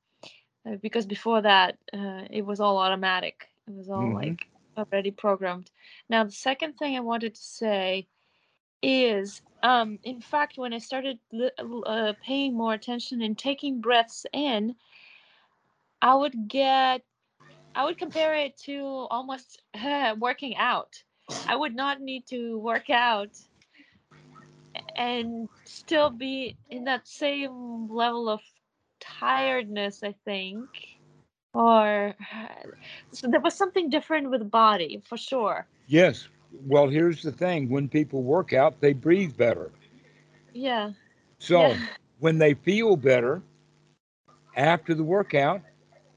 uh, 0.67 0.77
because 0.83 1.07
before 1.07 1.43
that 1.43 1.79
uh, 1.93 2.23
it 2.31 2.45
was 2.47 2.61
all 2.61 2.79
automatic. 2.79 3.49
It 3.69 3.75
was 3.75 3.89
all 3.91 4.13
Mhm. 4.13 4.15
like 4.15 4.47
already 4.77 5.11
programmed. 5.11 5.71
Now 6.09 6.25
the 6.25 6.31
second 6.33 6.75
thing 6.75 6.97
I 6.97 7.01
wanted 7.01 7.35
to 7.35 7.43
say 7.43 8.09
is 8.83 9.43
um 9.63 9.99
in 10.05 10.21
fact 10.21 10.57
when 10.59 10.73
i 10.73 10.79
started 10.79 11.19
uh, 11.87 12.13
paying 12.23 12.57
more 12.57 12.75
attention 12.75 13.23
and 13.23 13.39
taking 13.39 13.81
breaths 13.81 14.27
in 14.33 14.75
i 16.05 16.15
would 16.15 16.49
get 16.49 17.03
i 17.75 17.85
would 17.85 17.99
compare 17.99 18.35
it 18.35 18.57
to 18.59 18.81
almost 19.11 19.63
working 20.19 20.57
out 20.57 21.05
i 21.49 21.57
would 21.57 21.77
not 21.77 22.01
need 22.01 22.27
to 22.27 22.59
work 22.61 22.91
out 22.91 23.37
and 24.97 25.49
still 25.65 26.11
be 26.11 26.59
in 26.71 26.85
that 26.85 27.07
same 27.09 27.89
level 27.91 28.29
of 28.29 28.41
tiredness, 29.01 30.03
I 30.03 30.15
think. 30.25 30.69
Or 31.55 32.15
so 33.13 33.29
there 33.29 33.41
was 33.41 33.55
something 33.55 33.91
different 33.91 34.31
with 34.31 34.51
body 34.51 35.03
for 35.09 35.17
sure. 35.19 35.69
Yes. 35.87 36.29
Well, 36.67 36.89
here's 36.89 37.23
the 37.23 37.33
thing 37.33 37.69
when 37.71 37.89
people 37.89 38.23
work 38.23 38.53
out, 38.53 38.81
they 38.81 38.93
breathe 38.93 39.37
better. 39.37 39.73
Yeah. 40.55 40.93
So 41.39 41.61
Yeah. 41.61 41.79
when 42.21 42.39
they 42.39 42.55
feel 42.55 42.97
better 42.97 43.43
after 44.57 44.95
the 44.95 45.05
workout, 45.05 45.63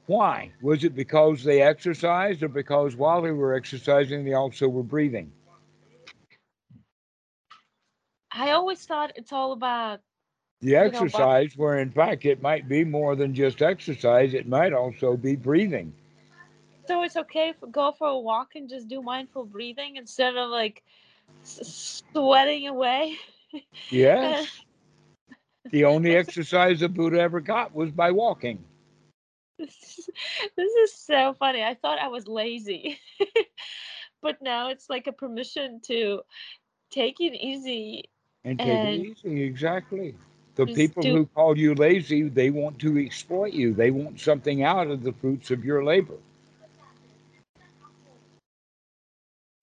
why? 0.08 0.52
Was 0.62 0.84
it 0.84 0.96
because 0.96 1.44
they 1.44 1.62
exercised 1.62 2.42
or 2.42 2.48
because 2.48 2.96
while 2.96 3.22
they 3.22 3.32
were 3.32 3.54
exercising, 3.54 4.24
they 4.24 4.34
also 4.34 4.68
were 4.68 4.82
breathing? 4.84 5.32
I 8.32 8.50
always 8.50 8.84
thought 8.86 9.12
it's 9.16 9.32
all 9.32 9.52
about 9.52 10.00
The 10.60 10.76
know, 10.84 11.08
exercise, 11.08 11.56
where 11.56 11.78
in 11.78 11.90
fact 11.90 12.24
it 12.26 12.42
might 12.42 12.68
be 12.68 12.84
more 12.84 13.16
than 13.16 13.34
just 13.34 13.62
exercise, 13.62 14.34
it 14.34 14.46
might 14.48 14.72
also 14.72 15.16
be 15.16 15.36
breathing. 15.36 15.94
so 16.86 17.02
it's 17.02 17.16
okay 17.16 17.50
if 17.50 17.56
go 17.70 17.92
for 17.92 18.08
a 18.08 18.18
walk 18.18 18.50
and 18.56 18.68
just 18.68 18.88
do 18.88 19.02
mindful 19.02 19.44
breathing 19.44 19.96
instead 19.96 20.36
of 20.36 20.50
like 20.50 20.82
s- 21.42 22.02
sweating 22.12 22.68
away. 22.68 23.16
Yes. 23.90 24.62
the 25.70 25.84
only 25.84 26.14
exercise 26.16 26.80
the 26.80 26.88
Buddha 26.88 27.20
ever 27.20 27.40
got 27.40 27.74
was 27.74 27.90
by 27.90 28.10
walking. 28.12 28.64
This, 29.58 29.98
is, 29.98 30.10
this 30.56 30.72
is 30.72 30.94
so 30.94 31.34
funny. 31.34 31.62
I 31.62 31.74
thought 31.74 31.98
I 31.98 32.08
was 32.08 32.28
lazy, 32.28 32.98
but 34.22 34.42
now 34.42 34.68
it's 34.70 34.88
like 34.90 35.06
a 35.06 35.12
permission 35.12 35.80
to 35.86 36.20
take 36.90 37.20
it 37.20 37.34
easy. 37.34 38.04
And 38.44 38.62
take 38.62 38.84
And 38.84 38.84
it 38.84 39.08
easy, 39.10 39.42
exactly. 39.42 40.14
The 40.56 40.66
people 40.66 41.04
do- 41.04 41.10
who 41.10 41.26
call 41.26 41.58
you 41.58 41.74
lazy, 41.74 42.28
they 42.28 42.50
want 42.50 42.78
to 42.80 42.98
exploit 42.98 43.52
you. 43.52 43.74
They 43.74 43.90
want 43.90 44.20
something 44.20 44.62
out 44.62 44.88
of 44.88 45.02
the 45.02 45.12
fruits 45.12 45.50
of 45.50 45.64
your 45.64 45.84
labor. 45.84 46.16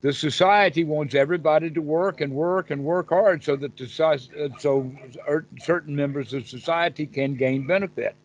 The 0.01 0.13
society 0.13 0.83
wants 0.83 1.15
everybody 1.15 1.69
to 1.71 1.81
work 1.81 2.21
and 2.21 2.33
work 2.33 2.69
and 2.71 2.83
work 2.83 3.09
hard 3.09 3.43
so 3.43 3.55
that 3.55 3.75
the, 3.77 3.85
uh, 4.03 4.59
so 4.59 4.91
er- 5.27 5.45
certain 5.59 5.95
members 5.95 6.33
of 6.33 6.47
society 6.47 7.05
can 7.07 7.35
gain 7.35 7.65
benefit. 7.65 8.15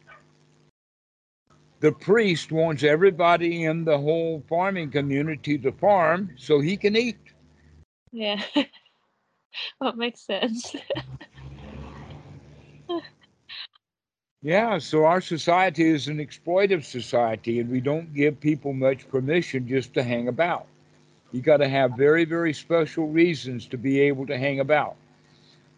The 1.80 1.92
priest 1.92 2.52
wants 2.52 2.82
everybody 2.82 3.64
in 3.64 3.84
the 3.84 3.98
whole 3.98 4.42
farming 4.48 4.90
community 4.90 5.56
to 5.58 5.72
farm 5.72 6.30
so 6.36 6.60
he 6.60 6.76
can 6.76 6.94
eat. 6.94 7.18
Yeah, 8.12 8.42
that 9.80 9.96
makes 9.96 10.20
sense. 10.26 10.76
Yeah, 14.42 14.78
so 14.78 15.04
our 15.04 15.20
society 15.20 15.86
is 15.86 16.08
an 16.08 16.16
exploitive 16.16 16.82
society, 16.82 17.60
and 17.60 17.68
we 17.68 17.82
don't 17.82 18.14
give 18.14 18.40
people 18.40 18.72
much 18.72 19.06
permission 19.06 19.68
just 19.68 19.92
to 19.94 20.02
hang 20.02 20.28
about. 20.28 20.66
You 21.30 21.42
got 21.42 21.58
to 21.58 21.68
have 21.68 21.98
very, 21.98 22.24
very 22.24 22.54
special 22.54 23.06
reasons 23.06 23.66
to 23.66 23.76
be 23.76 24.00
able 24.00 24.26
to 24.26 24.38
hang 24.38 24.60
about. 24.60 24.96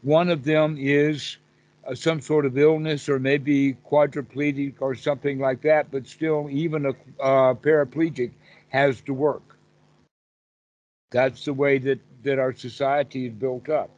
One 0.03 0.29
of 0.29 0.45
them 0.45 0.77
is 0.79 1.38
uh, 1.87 1.95
some 1.95 2.21
sort 2.21 2.45
of 2.47 2.57
illness 2.59 3.09
or 3.09 3.18
maybe 3.18 3.75
quadriplegic 3.90 4.75
or 4.81 4.95
something 4.95 5.38
like 5.38 5.62
that, 5.62 5.90
but 5.90 6.07
still, 6.07 6.49
even 6.51 6.87
a 6.87 6.90
uh, 7.23 7.55
paraplegic 7.55 8.33
has 8.68 9.01
to 9.03 9.14
work. 9.14 9.57
That's 11.11 11.45
the 11.45 11.53
way 11.55 11.79
that, 11.79 12.01
that 12.25 12.38
our 12.38 12.53
society 12.53 13.27
is 13.27 13.33
built 13.33 13.68
up 13.68 13.90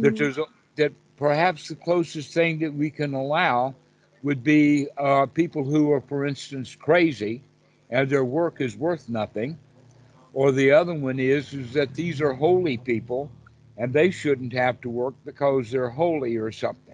that 0.00 0.16
Mhm. 0.16 0.16
there's 0.16 0.38
a, 0.38 0.44
that 0.76 0.92
perhaps 1.16 1.68
the 1.68 1.74
closest 1.74 2.32
thing 2.34 2.58
that 2.60 2.72
we 2.74 2.90
can 2.90 3.14
allow 3.14 3.74
would 4.22 4.42
be 4.42 4.88
uh, 4.98 5.26
people 5.26 5.64
who 5.64 5.90
are, 5.92 6.00
for 6.00 6.26
instance, 6.26 6.74
crazy, 6.74 7.42
and 7.90 8.08
their 8.08 8.24
work 8.24 8.60
is 8.60 8.76
worth 8.76 9.08
nothing, 9.08 9.58
or 10.32 10.52
the 10.52 10.70
other 10.72 10.94
one 10.94 11.18
is 11.18 11.52
is 11.52 11.72
that 11.74 11.94
these 11.94 12.20
are 12.20 12.32
holy 12.32 12.76
people, 12.76 13.30
and 13.76 13.92
they 13.92 14.10
shouldn't 14.10 14.52
have 14.52 14.80
to 14.80 14.88
work 14.90 15.14
because 15.24 15.70
they're 15.70 15.90
holy 15.90 16.36
or 16.36 16.50
something. 16.52 16.87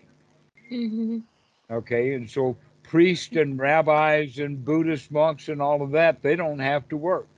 Mhm. 0.74 1.22
Okay, 1.70 2.14
and 2.14 2.28
so 2.28 2.56
priests 2.82 3.36
and 3.36 3.58
rabbis 3.58 4.38
and 4.38 4.64
Buddhist 4.64 5.10
monks 5.10 5.48
and 5.48 5.62
all 5.62 5.82
of 5.82 5.92
that, 5.92 6.22
they 6.22 6.36
don't 6.36 6.58
have 6.58 6.88
to 6.88 6.96
work. 6.96 7.28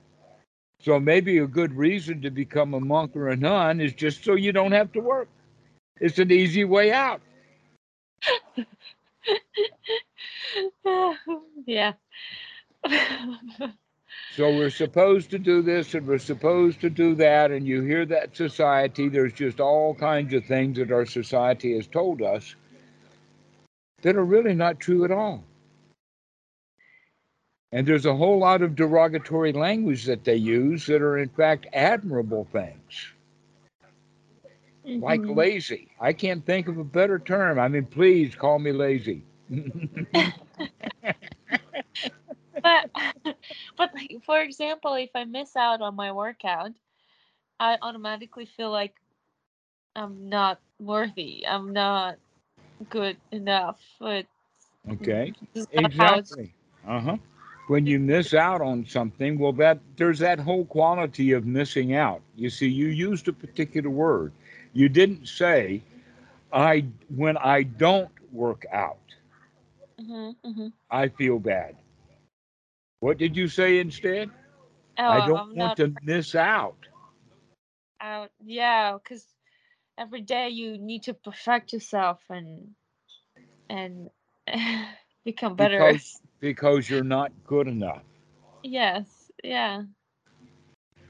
So 0.81 0.99
maybe 0.99 1.37
a 1.39 1.47
good 1.47 1.73
reason 1.73 2.21
to 2.21 2.31
become 2.31 2.73
a 2.73 2.79
monk 2.79 3.15
or 3.15 3.29
a 3.29 3.35
nun 3.35 3.81
is 3.81 3.93
just 3.93 4.23
so 4.23 4.35
you 4.35 4.51
don't 4.51 4.71
have 4.71 4.91
to 4.93 4.99
work. 4.99 5.29
It's 5.99 6.19
an 6.19 6.31
easy 6.31 6.63
way 6.65 6.91
out. 6.91 7.21
yeah. 11.65 11.93
So 14.35 14.55
we're 14.55 14.69
supposed 14.69 15.31
to 15.31 15.39
do 15.39 15.61
this 15.61 15.93
and 15.95 16.07
we're 16.07 16.19
supposed 16.19 16.81
to 16.81 16.89
do 16.89 17.15
that. 17.15 17.51
And 17.51 17.67
you 17.67 17.81
hear 17.81 18.05
that 18.05 18.35
society, 18.35 19.09
there's 19.09 19.33
just 19.33 19.59
all 19.59 19.95
kinds 19.95 20.33
of 20.33 20.45
things 20.45 20.77
that 20.77 20.91
our 20.91 21.05
society 21.05 21.75
has 21.75 21.87
told 21.87 22.21
us 22.21 22.55
that 24.01 24.15
are 24.15 24.25
really 24.25 24.53
not 24.53 24.79
true 24.79 25.03
at 25.03 25.11
all. 25.11 25.43
And 27.71 27.87
there's 27.87 28.05
a 28.05 28.15
whole 28.15 28.39
lot 28.39 28.61
of 28.61 28.75
derogatory 28.75 29.51
language 29.53 30.05
that 30.05 30.23
they 30.23 30.35
use 30.35 30.85
that 30.87 31.01
are, 31.01 31.17
in 31.17 31.29
fact, 31.29 31.67
admirable 31.73 32.45
things, 32.51 33.13
like 34.99 35.27
Mhm. 35.27 35.29
lazy. 35.29 35.91
I 35.99 36.13
can't 36.13 36.45
think 36.45 36.67
of 36.67 36.77
a 36.77 36.83
better 36.83 37.19
term. 37.19 37.59
I 37.59 37.67
mean, 37.67 37.85
please 37.85 38.35
call 38.35 38.59
me 38.59 38.71
lazy. 38.71 39.23
but 42.61 42.89
but 43.77 43.93
like 43.93 44.17
for 44.25 44.41
example 44.41 44.93
if 44.95 45.09
i 45.15 45.23
miss 45.23 45.55
out 45.55 45.81
on 45.81 45.95
my 45.95 46.11
workout 46.11 46.71
i 47.59 47.77
automatically 47.81 48.45
feel 48.45 48.71
like 48.71 48.95
i'm 49.95 50.29
not 50.29 50.59
worthy 50.79 51.45
i'm 51.47 51.73
not 51.73 52.17
good 52.89 53.17
enough 53.31 53.79
but 53.99 54.25
okay. 54.91 55.33
this 55.53 55.63
is 55.63 55.67
not 55.75 55.91
how 55.97 56.13
it's- 56.17 56.37
Exactly. 56.37 56.53
Uh 56.87 56.99
huh. 56.99 57.17
When 57.67 57.85
you 57.85 57.99
miss 57.99 58.33
out 58.33 58.61
on 58.61 58.85
something, 58.85 59.37
well, 59.39 59.53
that 59.53 59.79
there's 59.97 60.19
that 60.19 60.39
whole 60.39 60.65
quality 60.65 61.31
of 61.31 61.45
missing 61.45 61.93
out. 61.95 62.21
You 62.35 62.49
see, 62.49 62.67
you 62.67 62.87
used 62.87 63.27
a 63.27 63.33
particular 63.33 63.89
word. 63.89 64.33
You 64.73 64.89
didn't 64.89 65.27
say, 65.27 65.83
"I 66.51 66.85
when 67.09 67.37
I 67.37 67.63
don't 67.63 68.11
work 68.31 68.65
out, 68.71 69.15
Mhm, 69.99 70.35
mhm. 70.43 70.73
I 70.89 71.07
feel 71.09 71.39
bad." 71.39 71.75
What 72.99 73.17
did 73.17 73.35
you 73.35 73.47
say 73.47 73.79
instead? 73.79 74.29
oh 74.97 75.03
I 75.07 75.19
don't 75.21 75.43
i'm 75.43 75.55
want 75.55 75.75
to 75.77 75.93
miss 76.01 76.35
out. 76.35 76.87
out 78.01 78.31
yeah 78.43 78.93
because 78.97 79.36
every 79.97 80.21
day 80.21 80.49
you 80.49 80.77
need 80.77 81.03
to 81.03 81.13
perfect 81.13 81.73
yourself 81.73 82.21
and 82.29 82.75
and 83.69 84.09
become 85.25 85.55
better 85.55 85.93
Because 85.93 86.21
because 86.39 86.89
you're 86.89 87.03
not 87.03 87.31
good 87.45 87.67
enough. 87.67 88.03
yes 88.63 89.31
yeah 89.43 89.83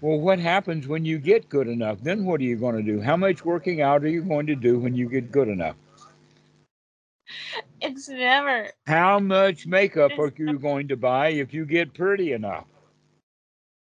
Well, 0.01 0.19
what 0.19 0.39
happens 0.39 0.87
when 0.87 1.05
you 1.05 1.17
get 1.19 1.49
good 1.49 1.67
enough? 1.67 2.01
Then 2.01 2.25
what 2.25 2.41
are 2.41 2.43
you 2.43 2.55
going 2.57 2.75
to 2.75 2.81
do? 2.83 3.01
How 3.01 3.15
much 3.15 3.45
working 3.45 3.81
out 3.81 4.03
are 4.03 4.07
you 4.09 4.23
going 4.23 4.47
to 4.47 4.55
do 4.55 4.79
when 4.79 4.95
you 4.95 5.09
get 5.09 5.31
good 5.31 5.47
enough? 5.47 5.75
it's 7.81 8.07
never 8.09 8.71
How 8.87 9.19
much 9.19 9.67
makeup 9.67 10.17
are 10.17 10.33
you 10.37 10.57
going 10.59 10.87
to 10.89 10.97
buy 10.97 11.29
if 11.29 11.53
you 11.53 11.65
get 11.65 11.93
pretty 11.93 12.31
enough? 12.33 12.65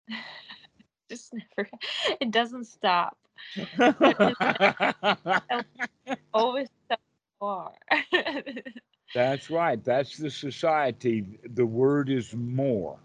just 1.11 1.33
never 1.35 1.69
it 2.21 2.31
doesn't 2.31 2.65
stop 2.67 3.17
always 6.33 6.69
so 6.91 6.97
far. 7.41 7.73
That's 9.15 9.51
right. 9.51 9.83
That's 9.85 10.17
the 10.17 10.31
society. 10.31 11.25
The 11.55 11.67
word 11.67 12.11
is 12.11 12.35
more. 12.35 12.99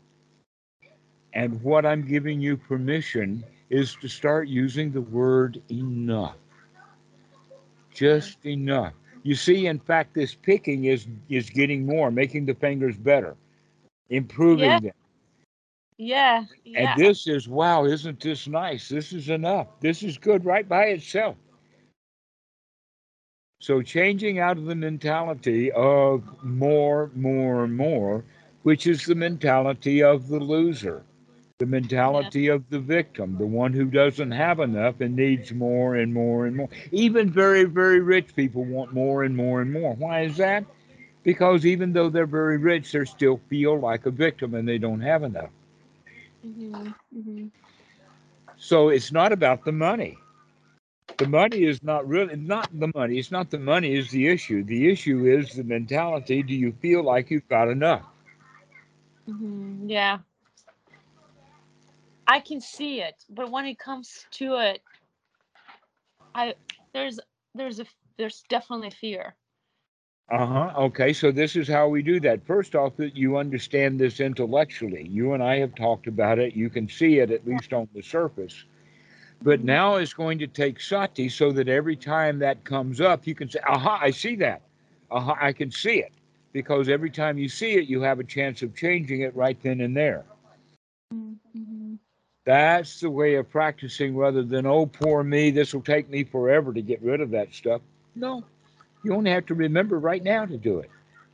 And 1.34 1.62
what 1.64 1.86
I'm 1.86 2.06
giving 2.06 2.42
you 2.42 2.58
permission 2.58 3.44
is 3.70 3.96
to 4.02 4.08
start 4.08 4.48
using 4.48 4.92
the 4.92 5.02
word 5.02 5.62
enough. 5.72 6.36
Just 7.94 8.46
enough. 8.46 8.94
You 9.24 9.36
see, 9.36 9.68
in 9.68 9.80
fact, 9.80 10.14
this 10.14 10.36
picking 10.36 10.86
is 10.86 11.08
is 11.30 11.50
getting 11.50 11.86
more, 11.86 12.12
making 12.12 12.46
the 12.46 12.56
fingers 12.56 12.98
better, 12.98 13.36
improving 14.10 14.70
Yeah. 14.70 14.80
them. 14.82 14.94
Yeah, 16.02 16.46
yeah. 16.66 16.96
And 16.96 17.02
this 17.02 17.28
is 17.28 17.48
wow, 17.48 17.86
isn't 17.86 18.22
this 18.22 18.48
nice? 18.48 18.90
This 18.90 19.14
is 19.14 19.30
enough. 19.30 19.68
This 19.82 20.04
is 20.04 20.18
good 20.18 20.46
right 20.46 20.68
by 20.68 20.86
itself. 20.86 21.38
So 23.62 23.82
changing 23.82 24.40
out 24.40 24.58
of 24.58 24.66
the 24.66 24.76
mentality 24.76 25.72
of 25.72 26.24
more, 26.44 27.12
more, 27.16 27.68
more, 27.68 28.26
which 28.64 28.88
is 28.88 29.06
the 29.06 29.16
mentality 29.16 30.04
of 30.04 30.28
the 30.30 30.40
loser. 30.40 31.06
the 31.60 31.66
mentality 31.68 32.48
of 32.48 32.68
the 32.72 32.80
victim, 32.80 33.38
the 33.38 33.46
one 33.46 33.72
who 33.74 33.86
doesn't 33.86 34.32
have 34.32 34.60
enough 34.60 35.00
and 35.00 35.16
needs 35.16 35.54
more 35.54 35.96
and 35.96 36.12
more 36.14 36.48
and 36.48 36.58
more. 36.58 36.70
Even 36.92 37.32
very, 37.32 37.66
very 37.66 38.00
rich 38.00 38.36
people 38.36 38.66
want 38.66 38.92
more 38.94 39.24
and 39.24 39.38
more 39.38 39.62
and 39.62 39.72
more. 39.72 39.94
Why 39.94 40.22
is 40.24 40.38
that? 40.38 40.66
Because 41.24 41.66
even 41.68 41.94
though 41.94 42.10
they're 42.10 42.26
very 42.26 42.58
rich, 42.58 42.92
they 42.92 43.06
still 43.06 43.40
feel 43.48 43.80
like 43.80 44.08
a 44.08 44.12
victim 44.12 44.56
and 44.56 44.68
they 44.68 44.80
don't 44.80 45.02
have 45.02 45.24
enough. 45.24 45.52
Mm-hmm. 46.46 46.88
Mm-hmm. 47.18 47.48
So 48.58 48.90
it's 48.90 49.12
not 49.12 49.32
about 49.32 49.64
the 49.66 49.72
money. 49.72 50.18
The 51.18 51.28
money 51.28 51.64
is 51.64 51.84
not 51.84 52.08
really 52.08 52.36
not 52.36 52.70
the 52.78 52.92
money. 52.96 53.20
It's 53.20 53.32
not 53.32 53.50
the 53.50 53.60
money 53.60 53.96
is 53.96 54.10
the 54.12 54.28
issue. 54.28 54.64
The 54.64 54.90
issue 54.90 55.26
is 55.26 55.54
the 55.54 55.64
mentality. 55.64 56.42
Do 56.44 56.54
you 56.56 56.72
feel 56.72 57.04
like 57.04 57.30
you've 57.30 57.48
got 57.48 57.68
enough? 57.70 58.06
Mm-hmm. 59.30 59.90
Yeah. 59.90 60.20
I 62.28 62.40
can 62.40 62.62
see 62.62 63.02
it, 63.02 63.24
but 63.30 63.52
when 63.52 63.66
it 63.66 63.78
comes 63.78 64.26
to 64.32 64.56
it, 64.58 64.82
I 66.34 66.56
there's 66.94 67.20
there's 67.54 67.80
a 67.80 67.86
there's 68.18 68.44
definitely 68.50 68.92
fear. 68.92 69.36
Uh 70.32 70.46
huh. 70.46 70.74
Okay, 70.78 71.12
so 71.12 71.30
this 71.30 71.58
is 71.58 71.68
how 71.68 71.90
we 71.90 72.02
do 72.02 72.20
that. 72.22 72.46
First 72.46 72.74
off, 72.74 72.96
that 72.96 73.18
you 73.18 73.36
understand 73.36 74.00
this 74.00 74.22
intellectually. 74.22 75.06
You 75.10 75.34
and 75.34 75.44
I 75.44 75.58
have 75.58 75.76
talked 75.76 76.08
about 76.08 76.40
it. 76.40 76.56
You 76.56 76.70
can 76.70 76.88
see 76.88 77.20
it 77.20 77.32
at 77.32 77.46
least 77.46 77.74
on 77.74 77.90
the 77.94 78.02
surface. 78.02 78.64
But 79.44 79.66
now 79.66 79.96
it's 79.96 80.14
going 80.14 80.40
to 80.40 80.48
take 80.48 80.80
sati 80.80 81.28
so 81.28 81.52
that 81.52 81.68
every 81.68 81.98
time 81.98 82.40
that 82.40 82.64
comes 82.64 83.02
up, 83.02 83.28
you 83.28 83.36
can 83.36 83.50
say, 83.50 83.60
aha, 83.68 84.00
I 84.02 84.12
see 84.12 84.36
that. 84.38 84.62
Aha, 85.10 85.36
I 85.42 85.52
can 85.52 85.70
see 85.70 86.00
it. 86.00 86.14
Because 86.54 86.88
every 86.88 87.10
time 87.10 87.38
you 87.38 87.50
see 87.50 87.74
it, 87.74 87.88
you 87.88 88.02
have 88.02 88.20
a 88.20 88.24
chance 88.24 88.62
of 88.62 88.74
changing 88.74 89.22
it 89.22 89.36
right 89.36 89.58
then 89.62 89.82
and 89.82 89.98
there. 89.98 90.24
Mm-hmm. 91.14 91.96
That's 92.46 93.02
the 93.02 93.10
way 93.10 93.36
of 93.36 93.50
practicing 93.50 94.16
rather 94.16 94.44
than, 94.44 94.66
oh, 94.66 94.86
poor 94.86 95.24
me, 95.24 95.52
this 95.52 95.74
will 95.74 95.82
take 95.82 96.10
me 96.10 96.24
forever 96.24 96.72
to 96.72 96.82
get 96.82 97.02
rid 97.02 97.20
of 97.20 97.32
that 97.32 97.54
stuff. 97.54 97.82
No, 98.16 98.44
you 99.04 99.14
only 99.14 99.32
have 99.32 99.46
to 99.48 99.56
remember 99.56 100.00
right 100.00 100.24
now 100.24 100.46
to 100.46 100.58
do 100.58 100.80
it. 100.80 100.90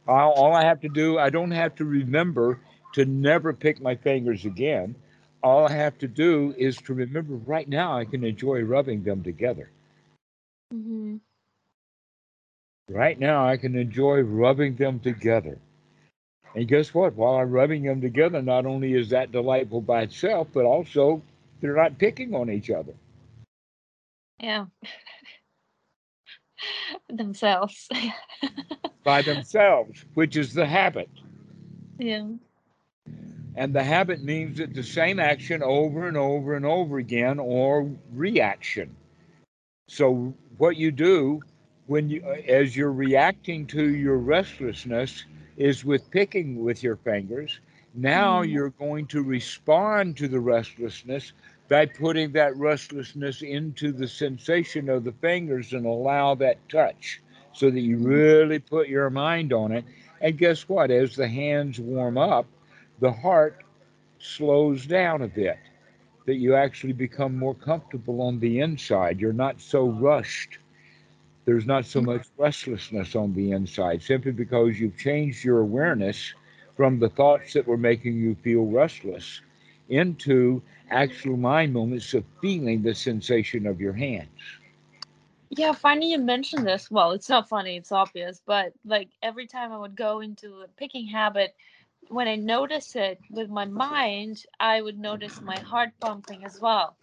All, 0.08 0.32
all 0.32 0.54
I 0.54 0.64
have 0.64 0.82
to 0.82 0.90
do, 0.90 1.18
I 1.20 1.30
don't 1.30 1.52
have 1.52 1.76
to 1.76 1.86
remember 1.86 2.60
to 2.94 3.06
never 3.06 3.54
pick 3.54 3.82
my 3.82 3.96
fingers 3.96 4.46
again 4.46 4.96
all 5.44 5.68
I 5.68 5.72
have 5.72 5.98
to 6.00 6.08
do 6.08 6.54
is 6.58 6.78
to 6.78 6.94
remember 6.94 7.36
right 7.36 7.68
now 7.68 7.98
I 7.98 8.06
can 8.06 8.24
enjoy 8.24 8.62
rubbing 8.62 9.04
them 9.04 9.24
together. 9.24 9.70
Mm-hmm. 10.74 11.18
Right 12.90 13.20
now 13.20 13.48
I 13.48 13.58
can 13.58 13.76
enjoy 13.76 14.22
rubbing 14.22 14.76
them 14.76 15.00
together. 15.00 15.60
And 16.56 16.68
guess 16.68 16.94
what? 16.94 17.14
While 17.16 17.36
I'm 17.36 17.52
rubbing 17.52 17.84
them 17.84 18.02
together, 18.02 18.42
not 18.42 18.66
only 18.66 18.94
is 18.94 19.10
that 19.10 19.32
delightful 19.32 19.82
by 19.82 20.02
itself, 20.02 20.48
but 20.54 20.66
also 20.66 21.22
they're 21.62 21.76
not 21.76 21.98
picking 21.98 22.34
on 22.34 22.50
each 22.50 22.70
other. 22.70 22.94
Yeah. 24.40 24.66
themselves. 27.10 27.88
by 29.04 29.22
themselves, 29.22 30.06
which 30.14 30.36
is 30.36 30.54
the 30.54 30.66
habit. 30.66 31.10
Yeah. 31.98 32.28
And 33.56 33.74
the 33.74 33.84
habit 33.84 34.24
means 34.24 34.60
that 34.60 34.74
the 34.74 34.84
same 34.84 35.20
action 35.20 35.64
over 35.64 36.08
and 36.08 36.16
over 36.16 36.56
and 36.56 36.66
over 36.66 37.00
again 37.00 37.40
or 37.40 37.90
reaction. 38.14 38.96
So 39.88 40.34
what 40.58 40.76
you 40.76 40.92
do 40.92 41.42
when 41.88 42.10
you 42.10 42.22
as 42.48 42.76
you're 42.76 42.92
reacting 42.92 43.66
to 43.68 43.96
your 43.96 44.18
restlessness 44.18 45.26
is 45.56 45.84
with 45.84 46.12
picking 46.12 46.64
with 46.64 46.84
your 46.84 46.98
fingers. 46.98 47.60
Now 47.96 48.44
mm. 48.44 48.52
you're 48.52 48.70
going 48.72 49.08
to 49.08 49.24
respond 49.24 50.18
to 50.18 50.28
the 50.28 50.40
restlessness 50.40 51.32
by 51.70 51.86
putting 51.86 52.32
that 52.32 52.56
restlessness 52.56 53.42
into 53.42 53.92
the 53.92 54.08
sensation 54.08 54.90
of 54.90 55.04
the 55.04 55.12
fingers 55.14 55.74
and 55.74 55.86
allow 55.86 56.34
that 56.36 56.58
touch 56.70 57.22
so 57.54 57.70
that 57.70 57.82
you 57.82 57.98
mm-hmm. 57.98 58.08
really 58.08 58.60
put 58.60 58.88
your 58.88 59.10
mind 59.10 59.52
on 59.52 59.72
it. 59.72 59.84
And 60.22 60.38
guess 60.38 60.70
what? 60.70 60.92
As 60.92 61.16
the 61.16 61.28
hands 61.28 61.80
warm 61.80 62.18
up, 62.18 62.46
the 63.00 63.12
heart 63.12 63.64
slows 64.20 64.86
down 64.86 65.22
a 65.22 65.28
bit, 65.28 65.58
that 66.26 66.36
you 66.36 66.56
actually 66.56 66.94
become 66.94 67.38
more 67.38 67.54
comfortable 67.54 68.22
on 68.22 68.40
the 68.40 68.60
inside. 68.60 69.20
You're 69.20 69.34
not 69.34 69.60
so 69.60 69.90
rushed. 69.90 70.60
There's 71.46 71.66
not 71.66 71.86
so 71.86 72.00
mm-hmm. 72.00 72.12
much 72.12 72.28
restlessness 72.38 73.16
on 73.16 73.34
the 73.34 73.52
inside 73.52 74.02
simply 74.02 74.32
because 74.32 74.80
you've 74.80 74.98
changed 74.98 75.44
your 75.44 75.60
awareness 75.60 76.34
from 76.76 77.00
the 77.00 77.10
thoughts 77.10 77.54
that 77.54 77.68
were 77.68 77.78
making 77.78 78.18
you 78.18 78.36
feel 78.44 78.66
restless 78.66 79.42
into 79.90 80.62
actual 80.90 81.38
mind 81.38 81.74
moments 81.74 82.14
of 82.14 82.24
feeling 82.42 82.82
the 82.82 82.94
sensation 82.94 83.66
of 83.68 83.80
your 83.80 83.94
hands. 83.94 84.30
Yeah, 85.50 85.74
funny 85.74 86.12
you 86.12 86.20
mentioned 86.20 86.66
this. 86.68 86.90
Well, 86.92 87.12
it's 87.12 87.30
not 87.30 87.48
funny, 87.48 87.78
it's 87.78 87.92
obvious, 87.92 88.42
but 88.46 88.74
like 88.86 89.10
every 89.22 89.48
time 89.48 89.72
I 89.72 89.78
would 89.78 89.96
go 89.96 90.20
into 90.20 90.62
a 90.62 90.68
picking 90.68 91.08
habit, 91.08 91.56
when 92.10 92.28
I 92.28 92.36
notice 92.36 92.96
it 92.96 93.20
with 93.32 93.50
my 93.50 93.66
mind, 93.66 94.46
I 94.60 94.82
would 94.82 94.98
notice 95.00 95.42
my 95.42 95.58
heart 95.60 95.92
pumping 96.00 96.44
as 96.46 96.60
well. 96.62 96.96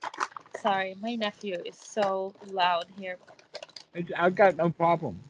Sorry, 0.61 0.94
my 1.01 1.14
nephew 1.16 1.57
is 1.64 1.77
so 1.79 2.35
loud 2.47 2.87
here. 2.99 3.18
I've 4.16 4.35
got 4.35 4.57
no 4.57 4.70
problem. 4.70 5.20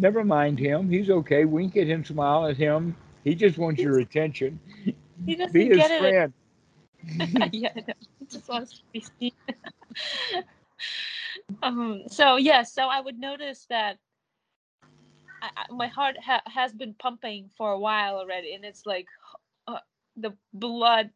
Never 0.00 0.24
mind 0.24 0.58
him. 0.58 0.88
He's 0.88 1.10
okay. 1.10 1.44
Wink 1.44 1.76
at 1.76 1.86
him, 1.86 2.02
smile 2.06 2.46
at 2.46 2.56
him. 2.56 2.96
He 3.22 3.34
just 3.34 3.58
wants 3.58 3.82
your 3.82 3.98
attention. 3.98 4.58
He 5.26 5.36
doesn't 5.36 5.52
be 5.52 5.68
his 5.68 5.76
get 5.76 6.00
friend. 6.00 6.32
it. 7.04 7.52
yeah, 7.52 7.72
he 8.18 8.24
just 8.24 8.48
wants 8.48 8.78
to 8.78 8.82
be 8.94 9.04
seen. 9.18 9.32
um, 11.62 12.04
so 12.08 12.36
yes, 12.36 12.72
yeah, 12.74 12.84
so 12.84 12.88
I 12.88 13.02
would 13.02 13.18
notice 13.18 13.66
that 13.68 13.98
I, 15.42 15.50
my 15.70 15.88
heart 15.88 16.16
ha- 16.24 16.42
has 16.46 16.72
been 16.72 16.94
pumping 16.94 17.50
for 17.58 17.72
a 17.72 17.78
while 17.78 18.16
already, 18.16 18.54
and 18.54 18.64
it's 18.64 18.86
like 18.86 19.06
uh, 19.68 19.80
the 20.16 20.32
blood. 20.54 21.10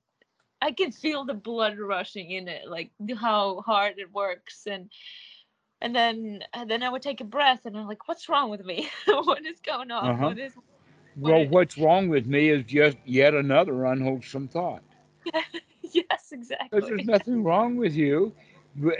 I 0.60 0.72
can 0.72 0.92
feel 0.92 1.24
the 1.24 1.32
blood 1.32 1.78
rushing 1.78 2.32
in 2.32 2.48
it, 2.48 2.68
like 2.68 2.90
how 3.18 3.62
hard 3.62 3.94
it 3.96 4.12
works, 4.12 4.66
and 4.66 4.90
and 5.80 5.94
then 5.94 6.40
and 6.52 6.70
then 6.70 6.82
I 6.82 6.88
would 6.88 7.02
take 7.02 7.20
a 7.20 7.24
breath, 7.24 7.66
and 7.66 7.76
I'm 7.76 7.86
like, 7.86 8.08
"What's 8.08 8.28
wrong 8.28 8.50
with 8.50 8.64
me? 8.64 8.88
what 9.06 9.44
is 9.44 9.60
going 9.60 9.90
on? 9.90 10.10
Uh-huh. 10.10 10.26
What 10.26 10.38
is?" 10.38 10.52
Well, 11.16 11.40
what 11.40 11.48
what's 11.50 11.78
wrong 11.78 12.08
with 12.08 12.26
me 12.26 12.48
is 12.48 12.64
just 12.64 12.96
yet 13.04 13.34
another 13.34 13.84
unwholesome 13.86 14.48
thought. 14.48 14.82
yes, 15.82 16.32
exactly. 16.32 16.80
There's 16.80 17.06
nothing 17.06 17.44
wrong 17.44 17.76
with 17.76 17.94
you. 17.94 18.32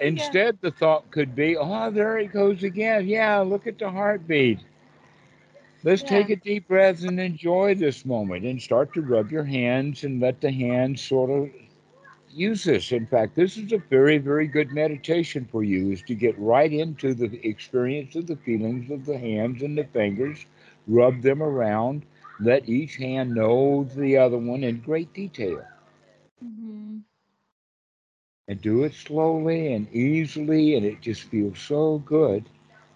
Instead, 0.00 0.58
yeah. 0.62 0.70
the 0.70 0.70
thought 0.70 1.10
could 1.10 1.34
be, 1.34 1.56
"Oh, 1.56 1.90
there 1.90 2.18
he 2.18 2.26
goes 2.26 2.62
again. 2.62 3.08
Yeah, 3.08 3.40
look 3.40 3.66
at 3.66 3.78
the 3.78 3.90
heartbeat." 3.90 4.60
Let's 5.82 6.02
yeah. 6.02 6.08
take 6.08 6.30
a 6.30 6.36
deep 6.36 6.68
breath 6.68 7.04
and 7.04 7.20
enjoy 7.20 7.74
this 7.74 8.06
moment 8.06 8.46
and 8.46 8.60
start 8.60 8.94
to 8.94 9.02
rub 9.02 9.30
your 9.30 9.44
hands 9.44 10.04
and 10.04 10.18
let 10.18 10.40
the 10.40 10.50
hands 10.50 11.02
sort 11.02 11.28
of 11.28 11.50
use 12.34 12.64
this. 12.64 12.92
In 12.92 13.06
fact, 13.06 13.34
this 13.34 13.56
is 13.56 13.72
a 13.72 13.78
very, 13.78 14.18
very 14.18 14.46
good 14.46 14.72
meditation 14.72 15.46
for 15.50 15.62
you 15.62 15.92
is 15.92 16.02
to 16.02 16.14
get 16.14 16.38
right 16.38 16.72
into 16.72 17.14
the 17.14 17.40
experience 17.46 18.16
of 18.16 18.26
the 18.26 18.36
feelings 18.36 18.90
of 18.90 19.06
the 19.06 19.18
hands 19.18 19.62
and 19.62 19.76
the 19.76 19.84
fingers, 19.84 20.44
rub 20.86 21.22
them 21.22 21.42
around, 21.42 22.04
let 22.40 22.68
each 22.68 22.96
hand 22.96 23.34
know 23.34 23.84
the 23.96 24.16
other 24.16 24.38
one 24.38 24.64
in 24.64 24.80
great 24.80 25.12
detail. 25.14 25.62
Mm-hmm. 26.44 26.98
And 28.48 28.60
do 28.60 28.84
it 28.84 28.94
slowly 28.94 29.72
and 29.72 29.90
easily, 29.94 30.76
and 30.76 30.84
it 30.84 31.00
just 31.00 31.22
feels 31.24 31.58
so 31.58 31.98
good 31.98 32.44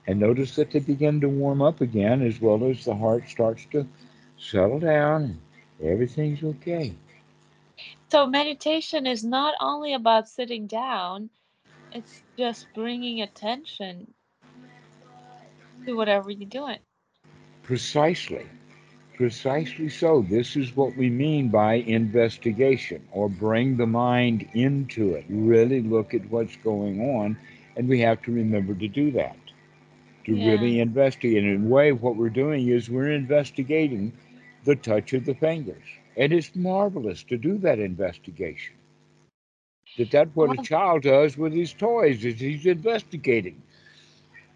and 0.09 0.19
notice 0.19 0.57
that 0.57 0.71
they 0.71 0.81
begin 0.81 1.21
to 1.21 1.29
warm 1.29 1.61
up 1.61 1.83
again 1.83 2.23
as 2.23 2.41
well 2.41 2.65
as 2.65 2.83
the 2.85 2.97
heart 2.97 3.29
starts 3.29 3.67
to 3.71 3.87
settle 4.39 4.81
down 4.81 5.39
and 5.79 5.89
everything's 5.89 6.43
okay. 6.43 6.95
So, 8.11 8.27
meditation 8.27 9.07
is 9.07 9.23
not 9.23 9.55
only 9.61 9.93
about 9.93 10.29
sitting 10.29 10.67
down, 10.67 11.29
it's 11.93 12.23
just 12.39 12.67
bringing 12.75 13.21
attention 13.21 14.13
to 15.87 15.93
whatever 15.95 16.31
you're 16.31 16.49
doing. 16.49 16.79
Precisely. 17.63 18.47
Precisely 19.15 19.89
so. 19.89 20.25
This 20.29 20.57
is 20.57 20.77
what 20.77 20.97
we 20.97 21.11
mean 21.11 21.49
by 21.49 21.75
investigation 21.75 23.07
or 23.11 23.29
bring 23.29 23.77
the 23.77 23.87
mind 23.87 24.49
into 24.55 25.15
it. 25.15 25.25
Really 25.29 25.83
look 25.83 26.15
at 26.15 26.31
what's 26.31 26.57
going 26.57 27.01
on, 27.01 27.37
and 27.77 27.89
we 27.89 28.01
have 28.01 28.23
to 28.23 28.33
remember 28.33 28.75
to 28.75 28.89
do 28.89 29.11
that 29.13 29.37
to 30.29 30.35
yeah. 30.35 30.53
really 30.53 30.81
investigate. 30.81 31.43
And 31.43 31.55
in 31.55 31.67
a 31.67 31.69
way, 31.69 31.93
what 31.93 32.17
we're 32.17 32.29
doing 32.29 32.69
is 32.69 32.89
we're 32.89 33.13
investigating 33.13 34.13
the 34.65 34.77
touch 34.77 35.15
of 35.15 35.25
the 35.25 35.35
fingers. 35.35 35.83
And 36.19 36.33
it's 36.33 36.55
marvelous 36.55 37.23
to 37.25 37.39
do 37.39 37.57
that 37.59 37.79
investigation. 37.79 38.75
That 39.97 40.11
that's 40.11 40.35
what 40.35 40.59
a 40.59 40.63
child 40.63 41.03
does 41.03 41.39
with 41.39 41.53
his 41.55 41.73
toys 41.73 42.25
is 42.25 42.41
he's 42.41 42.67
investigating. 42.67 43.63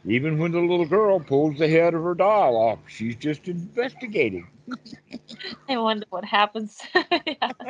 Even 0.04 0.38
when 0.38 0.50
the 0.50 0.60
little 0.60 0.84
girl 0.84 1.20
pulls 1.20 1.58
the 1.58 1.68
head 1.68 1.94
of 1.94 2.02
her 2.02 2.14
doll 2.14 2.56
off, 2.56 2.80
she's 2.88 3.16
just 3.16 3.46
investigating. 3.46 4.48
I 5.68 5.78
wonder 5.78 6.04
what 6.10 6.24
happens. 6.24 6.80
yeah. 6.94 7.52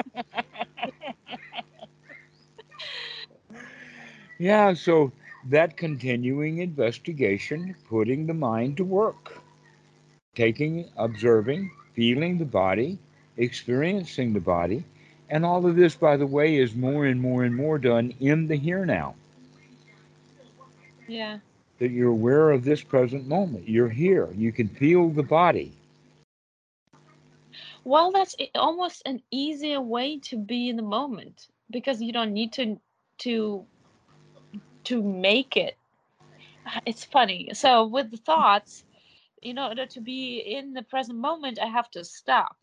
Yeah, 4.38 4.74
so 4.74 5.12
that 5.50 5.76
continuing 5.76 6.58
investigation, 6.58 7.76
putting 7.88 8.26
the 8.26 8.34
mind 8.34 8.76
to 8.78 8.84
work, 8.84 9.40
taking, 10.34 10.90
observing, 10.96 11.70
feeling 11.94 12.38
the 12.38 12.44
body, 12.44 12.98
experiencing 13.36 14.32
the 14.32 14.40
body. 14.40 14.84
And 15.30 15.46
all 15.46 15.64
of 15.66 15.76
this, 15.76 15.94
by 15.94 16.16
the 16.16 16.26
way, 16.26 16.56
is 16.56 16.74
more 16.74 17.06
and 17.06 17.20
more 17.20 17.44
and 17.44 17.56
more 17.56 17.78
done 17.78 18.12
in 18.20 18.46
the 18.46 18.56
here 18.56 18.84
now. 18.84 19.14
Yeah. 21.08 21.38
That 21.78 21.90
you're 21.90 22.10
aware 22.10 22.50
of 22.50 22.64
this 22.64 22.82
present 22.82 23.26
moment. 23.26 23.68
You're 23.68 23.88
here. 23.88 24.28
You 24.36 24.52
can 24.52 24.68
feel 24.68 25.08
the 25.08 25.22
body. 25.22 25.72
Well, 27.84 28.12
that's 28.12 28.36
almost 28.54 29.02
an 29.06 29.22
easier 29.30 29.80
way 29.80 30.18
to 30.20 30.36
be 30.36 30.68
in 30.68 30.76
the 30.76 30.82
moment 30.82 31.48
because 31.70 32.00
you 32.00 32.12
don't 32.12 32.32
need 32.32 32.52
to 32.54 32.78
to 33.18 33.64
to 34.84 35.02
make 35.02 35.56
it. 35.56 35.76
It's 36.86 37.04
funny. 37.04 37.50
So 37.54 37.86
with 37.86 38.10
the 38.10 38.16
thoughts, 38.18 38.84
in 39.42 39.58
order 39.58 39.86
to 39.86 40.00
be 40.00 40.38
in 40.38 40.74
the 40.74 40.82
present 40.82 41.18
moment, 41.18 41.58
I 41.60 41.66
have 41.66 41.90
to 41.92 42.04
stop 42.04 42.56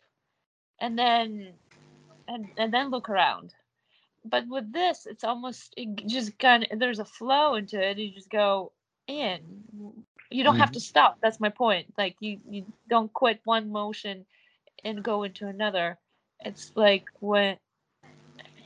and 0.81 0.97
then 0.97 1.53
and 2.27 2.47
and 2.57 2.73
then 2.73 2.89
look 2.89 3.09
around. 3.09 3.53
But 4.25 4.47
with 4.47 4.71
this, 4.71 5.05
it's 5.05 5.23
almost 5.23 5.73
it 5.77 6.05
just 6.05 6.37
kind 6.39 6.67
of 6.69 6.79
there's 6.79 6.99
a 6.99 7.05
flow 7.05 7.55
into 7.55 7.81
it. 7.81 7.97
You 7.97 8.11
just 8.11 8.29
go 8.29 8.71
in. 9.07 9.39
You 10.29 10.43
don't 10.43 10.57
have 10.57 10.69
mm-hmm. 10.69 10.73
to 10.73 10.79
stop. 10.79 11.17
That's 11.21 11.39
my 11.39 11.49
point. 11.49 11.93
Like 11.97 12.15
you 12.19 12.39
you 12.49 12.65
don't 12.89 13.11
quit 13.13 13.39
one 13.45 13.71
motion 13.71 14.25
and 14.83 15.03
go 15.03 15.23
into 15.23 15.47
another. 15.47 15.97
It's 16.41 16.71
like 16.75 17.05
when 17.19 17.57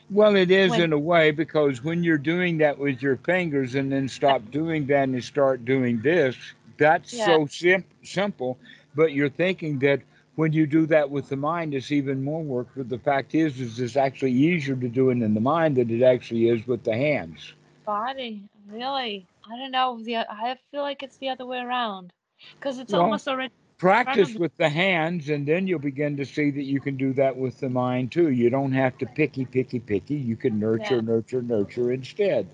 Well, 0.10 0.36
it 0.36 0.52
is 0.52 0.72
When- 0.72 0.82
in 0.82 0.94
a 0.94 1.00
way 1.00 1.32
because 1.32 1.84
when 1.84 2.04
you're 2.04 2.18
doing 2.18 2.58
that 2.60 2.78
with 2.78 3.02
your 3.02 3.18
fingers 3.18 3.76
and 3.76 3.92
then 3.92 4.08
stop 4.10 4.52
doing 4.52 4.86
that 4.88 5.04
and 5.10 5.24
start 5.24 5.66
doing 5.66 6.02
this, 6.02 6.36
that's 6.78 7.14
Yeah. 7.14 7.26
so 7.26 7.46
sim- 7.48 7.86
simple. 8.04 8.58
But 8.96 9.14
you're 9.14 9.30
thinking 9.30 9.80
that 9.80 10.02
when 10.36 10.54
you 10.54 10.66
do 10.66 10.86
that 10.88 11.10
with 11.10 11.30
the 11.30 11.36
mind, 11.36 11.74
it's 11.74 11.92
even 11.92 12.24
more 12.24 12.44
work. 12.44 12.68
But 12.76 12.90
the 12.90 13.00
fact 13.00 13.36
is, 13.36 13.60
is 13.60 13.80
it's 13.80 13.96
actually 13.98 14.32
easier 14.34 14.76
to 14.76 14.90
do 14.90 15.10
it 15.10 15.22
in 15.22 15.34
the 15.34 15.40
mind 15.42 15.78
than 15.78 15.90
it 15.90 16.04
actually 16.04 16.50
is 16.50 16.66
with 16.68 16.84
the 16.84 16.96
hands. 16.96 17.54
body, 17.86 18.44
really, 18.68 19.28
I 19.46 19.58
don't 19.58 19.72
know. 19.72 20.00
The 20.04 20.18
I 20.18 20.58
feel 20.72 20.82
like 20.82 21.04
it's 21.04 21.18
the 21.18 21.30
other 21.30 21.46
way 21.46 21.60
around 21.60 22.14
because 22.60 22.80
it's 22.80 22.94
almost 22.94 23.28
already. 23.28 23.54
Practice 23.78 24.36
with 24.36 24.56
the 24.58 24.70
hands, 24.70 25.30
and 25.30 25.46
then 25.46 25.68
you'll 25.68 25.80
begin 25.80 26.16
to 26.18 26.26
see 26.26 26.52
that 26.52 26.64
you 26.64 26.80
can 26.80 26.96
do 26.96 27.14
that 27.14 27.36
with 27.36 27.60
the 27.60 27.70
mind 27.70 28.12
too. 28.12 28.30
You 28.30 28.50
don't 28.50 28.72
have 28.72 28.98
to 29.00 29.06
picky, 29.06 29.46
picky, 29.46 29.80
picky. 29.80 30.16
You 30.16 30.36
can 30.38 30.60
nurture, 30.60 30.96
Yeah. 30.96 31.02
nurture, 31.02 31.42
nurture 31.42 31.92
instead. 31.92 32.48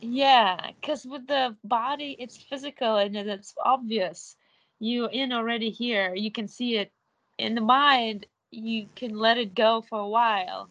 Yeah, 0.00 0.70
because 0.80 1.04
with 1.06 1.26
the 1.26 1.56
body, 1.64 2.16
it's 2.18 2.36
physical 2.36 2.96
and 2.96 3.16
it's 3.16 3.54
obvious. 3.64 4.36
You're 4.80 5.10
in 5.10 5.32
already 5.32 5.70
here. 5.70 6.14
You 6.14 6.32
can 6.32 6.48
see 6.48 6.76
it. 6.76 6.92
In 7.38 7.54
the 7.54 7.62
mind, 7.62 8.26
you 8.50 8.88
can 8.96 9.14
let 9.14 9.38
it 9.38 9.54
go 9.54 9.82
for 9.82 10.00
a 10.00 10.08
while 10.08 10.70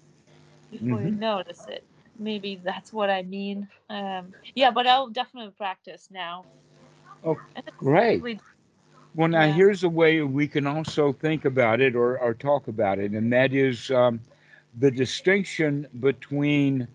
before 0.72 1.02
you 1.02 1.12
Mhm. 1.12 1.16
notice 1.16 1.68
it. 1.68 1.86
Maybe 2.18 2.62
that's 2.64 2.94
what 2.94 3.10
I 3.10 3.24
mean. 3.24 3.70
Um, 3.90 4.36
yeah, 4.56 4.72
but 4.72 4.88
I'll 4.88 5.10
definitely 5.10 5.54
practice 5.54 6.10
now. 6.12 6.48
Oh, 7.24 7.38
great. 7.78 8.26
Well, 9.16 9.30
now 9.30 9.46
Yeah. 9.46 9.48
here's 9.48 9.84
a 9.84 9.90
way 9.90 10.22
we 10.22 10.48
can 10.48 10.68
also 10.68 11.12
think 11.14 11.46
about 11.46 11.82
it 11.82 11.96
or, 11.96 12.20
or 12.20 12.34
talk 12.34 12.68
about 12.68 13.00
it, 13.00 13.12
and 13.12 13.32
that 13.34 13.54
is 13.54 13.92
um, 13.92 14.20
the 14.78 14.92
distinction 14.92 15.88
between 16.00 16.88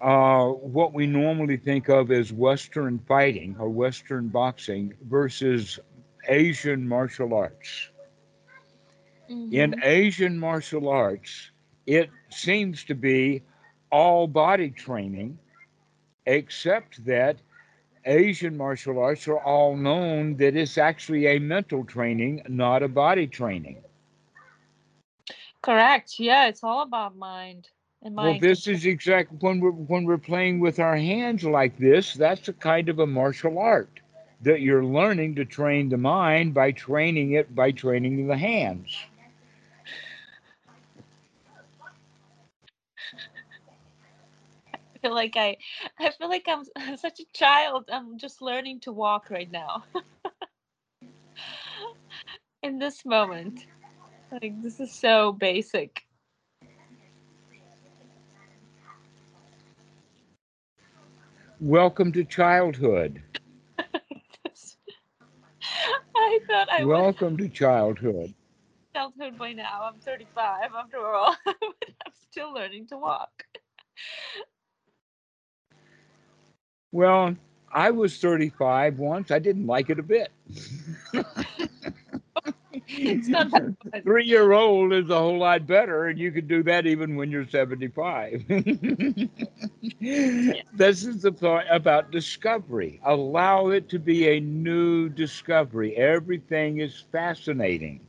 uh, 0.00 0.46
what 0.48 0.92
we 0.92 1.06
normally 1.06 1.56
think 1.56 1.88
of 1.88 2.10
as 2.10 2.32
Western 2.32 2.98
fighting 2.98 3.56
or 3.58 3.68
Western 3.68 4.28
boxing 4.28 4.94
versus 5.08 5.78
Asian 6.28 6.88
martial 6.88 7.34
arts. 7.34 7.90
In 9.50 9.74
Mhm. 9.74 9.82
Asian 9.82 10.38
martial 10.38 10.88
arts, 10.88 11.50
it 11.86 12.10
seems 12.30 12.84
to 12.84 12.94
be 12.94 13.42
all 13.90 14.26
body 14.26 14.70
training, 14.70 15.38
except 16.26 17.04
that 17.04 17.40
Asian 18.04 18.56
martial 18.56 18.98
arts 18.98 19.28
are 19.28 19.38
all 19.40 19.76
known 19.76 20.36
that 20.36 20.56
it's 20.56 20.78
actually 20.78 21.26
a 21.26 21.38
mental 21.38 21.84
training, 21.84 22.42
not 22.48 22.82
a 22.82 22.88
body 22.88 23.26
training. 23.26 23.82
Correct. 25.62 26.18
Yeah, 26.18 26.46
it's 26.48 26.62
all 26.64 26.82
about 26.82 27.16
mind 27.16 27.70
and 28.02 28.16
Well, 28.18 28.34
this 28.34 28.68
is 28.68 28.86
exactly 28.86 29.38
when 29.40 29.60
we're 29.60 29.72
when 29.72 30.04
we're 30.04 30.18
playing 30.18 30.60
with 30.60 30.78
our 30.78 30.96
hands 30.96 31.44
like 31.44 31.78
this. 31.78 32.14
That's 32.14 32.48
a 32.48 32.54
kind 32.54 32.88
of 32.88 33.00
a 33.00 33.06
martial 33.06 33.58
art 33.58 34.01
that 34.42 34.60
you're 34.60 34.84
learning 34.84 35.34
to 35.36 35.44
train 35.44 35.88
the 35.88 35.98
mind 35.98 36.54
by 36.54 36.72
training 36.72 37.32
it 37.32 37.54
by 37.54 37.70
training 37.72 38.26
the 38.26 38.36
hands. 38.36 38.96
I 44.94 44.98
feel 45.00 45.14
like 45.14 45.36
I, 45.36 45.56
I 45.98 46.10
feel 46.10 46.28
like 46.28 46.44
I'm 46.48 46.60
s- 46.60 46.70
such 47.00 47.20
a 47.20 47.24
child. 47.34 47.88
I'm 47.92 48.18
just 48.18 48.42
learning 48.42 48.80
to 48.80 48.92
walk 48.92 49.30
right 49.30 49.50
now. 49.50 49.84
In 52.62 52.78
this 52.78 53.04
moment, 53.04 53.66
like 54.32 54.54
this 54.62 54.80
is 54.80 54.98
so 54.98 55.32
basic. 55.32 56.04
Welcome 61.60 62.12
to 62.12 62.24
childhood. 62.24 63.22
Thought 66.46 66.68
I 66.72 66.84
Welcome 66.84 67.36
to 67.38 67.48
childhood. 67.48 68.34
childhood 68.94 69.38
by 69.38 69.52
now. 69.52 69.82
I'm 69.92 70.00
35 70.00 70.70
after 70.78 71.06
all, 71.06 71.36
but 71.46 71.56
I'm 72.06 72.12
still 72.30 72.52
learning 72.54 72.88
to 72.88 72.98
walk. 72.98 73.44
Well, 76.92 77.36
I 77.72 77.90
was 77.90 78.18
35 78.18 78.98
once. 78.98 79.30
I 79.30 79.38
didn't 79.38 79.66
like 79.66 79.90
it 79.90 79.98
a 79.98 80.02
bit. 80.02 80.32
It's 82.72 83.28
not 83.28 83.50
that 83.52 83.74
fun. 83.92 84.02
Three 84.04 84.24
year 84.24 84.52
old 84.52 84.92
is 84.92 85.10
a 85.10 85.18
whole 85.18 85.38
lot 85.38 85.66
better, 85.66 86.06
and 86.06 86.18
you 86.18 86.30
can 86.32 86.46
do 86.46 86.62
that 86.64 86.86
even 86.86 87.16
when 87.16 87.30
you're 87.30 87.46
75. 87.46 88.44
This 90.74 91.04
is 91.04 91.22
the 91.22 91.32
part 91.32 91.66
about 91.70 92.10
discovery. 92.10 93.00
Allow 93.04 93.68
it 93.68 93.88
to 93.90 93.98
be 93.98 94.28
a 94.28 94.40
new 94.40 95.08
discovery. 95.08 95.96
Everything 95.96 96.78
is 96.80 97.04
fascinating. 97.12 98.00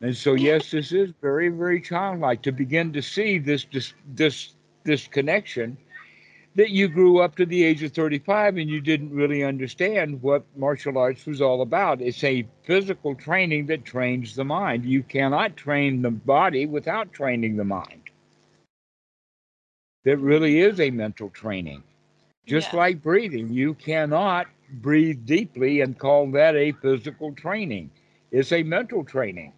And 0.00 0.16
so, 0.16 0.34
yes, 0.34 0.70
this 0.70 0.92
is 0.92 1.12
very, 1.22 1.48
very 1.48 1.80
childlike 1.80 2.42
to 2.42 2.52
begin 2.52 2.92
to 2.92 3.02
see 3.02 3.38
this, 3.38 3.66
this, 3.72 3.94
this, 4.14 4.54
this 4.84 5.06
connection 5.08 5.76
that 6.56 6.70
you 6.70 6.88
grew 6.88 7.20
up 7.20 7.36
to 7.36 7.46
the 7.46 7.64
age 7.64 7.82
of 7.84 7.92
35 7.92 8.56
and 8.58 8.70
you 8.70 8.80
didn't 8.80 9.14
really 9.14 9.44
understand 9.44 10.22
what 10.22 10.44
martial 10.56 10.98
arts 10.98 11.26
was 11.26 11.42
all 11.42 11.62
about. 11.62 12.02
It's 12.02 12.24
a 12.24 12.46
physical 12.64 13.14
training 13.14 13.66
that 13.66 13.84
trains 13.84 14.34
the 14.34 14.44
mind. 14.44 14.84
You 14.84 15.02
cannot 15.04 15.56
train 15.56 16.02
the 16.02 16.10
body 16.10 16.66
without 16.66 17.12
training 17.12 17.56
the 17.56 17.64
mind. 17.64 18.10
That 20.04 20.18
really 20.18 20.60
is 20.60 20.80
a 20.80 20.90
mental 20.90 21.30
training. 21.30 21.82
Just 22.46 22.72
Yeah. 22.72 22.76
like 22.76 23.02
breathing, 23.02 23.52
you 23.52 23.74
cannot 23.74 24.48
breathe 24.70 25.26
deeply 25.26 25.80
and 25.82 25.98
call 25.98 26.30
that 26.32 26.56
a 26.56 26.72
physical 26.72 27.32
training. 27.34 27.90
It's 28.32 28.52
a 28.52 28.62
mental 28.62 29.04
training 29.04 29.52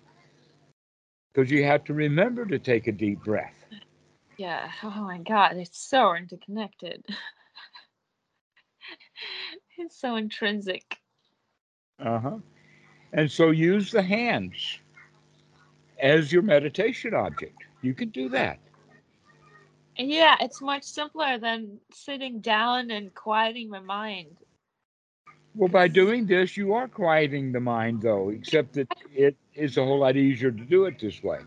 because 1.32 1.50
you 1.50 1.64
have 1.64 1.84
to 1.84 1.94
remember 1.94 2.44
to 2.46 2.58
take 2.58 2.86
a 2.86 2.92
deep 2.92 3.22
breath. 3.24 3.54
Yeah. 4.38 4.70
Oh 4.84 5.02
my 5.02 5.18
God, 5.18 5.56
it's 5.56 5.80
so 5.80 6.14
interconnected. 6.14 7.04
it's 9.78 10.00
so 10.00 10.14
intrinsic. 10.14 10.98
Uh 11.98 12.20
huh. 12.20 12.38
And 13.12 13.30
so 13.30 13.50
use 13.50 13.90
the 13.90 14.02
hands 14.02 14.78
as 16.00 16.32
your 16.32 16.42
meditation 16.42 17.14
object. 17.14 17.64
You 17.82 17.94
can 17.94 18.10
do 18.10 18.28
that. 18.28 18.60
Yeah, 19.96 20.36
it's 20.40 20.62
much 20.62 20.84
simpler 20.84 21.38
than 21.38 21.80
sitting 21.92 22.40
down 22.40 22.92
and 22.92 23.12
quieting 23.12 23.68
my 23.68 23.80
mind. 23.80 24.36
Well, 25.56 25.68
by 25.68 25.88
doing 25.88 26.26
this, 26.26 26.56
you 26.56 26.74
are 26.74 26.86
quieting 26.86 27.50
the 27.50 27.58
mind, 27.58 28.02
though, 28.02 28.28
except 28.28 28.74
that 28.74 28.94
it 29.12 29.36
is 29.54 29.76
a 29.76 29.84
whole 29.84 29.98
lot 29.98 30.16
easier 30.16 30.52
to 30.52 30.64
do 30.64 30.84
it 30.84 31.00
this 31.00 31.20
way. 31.24 31.40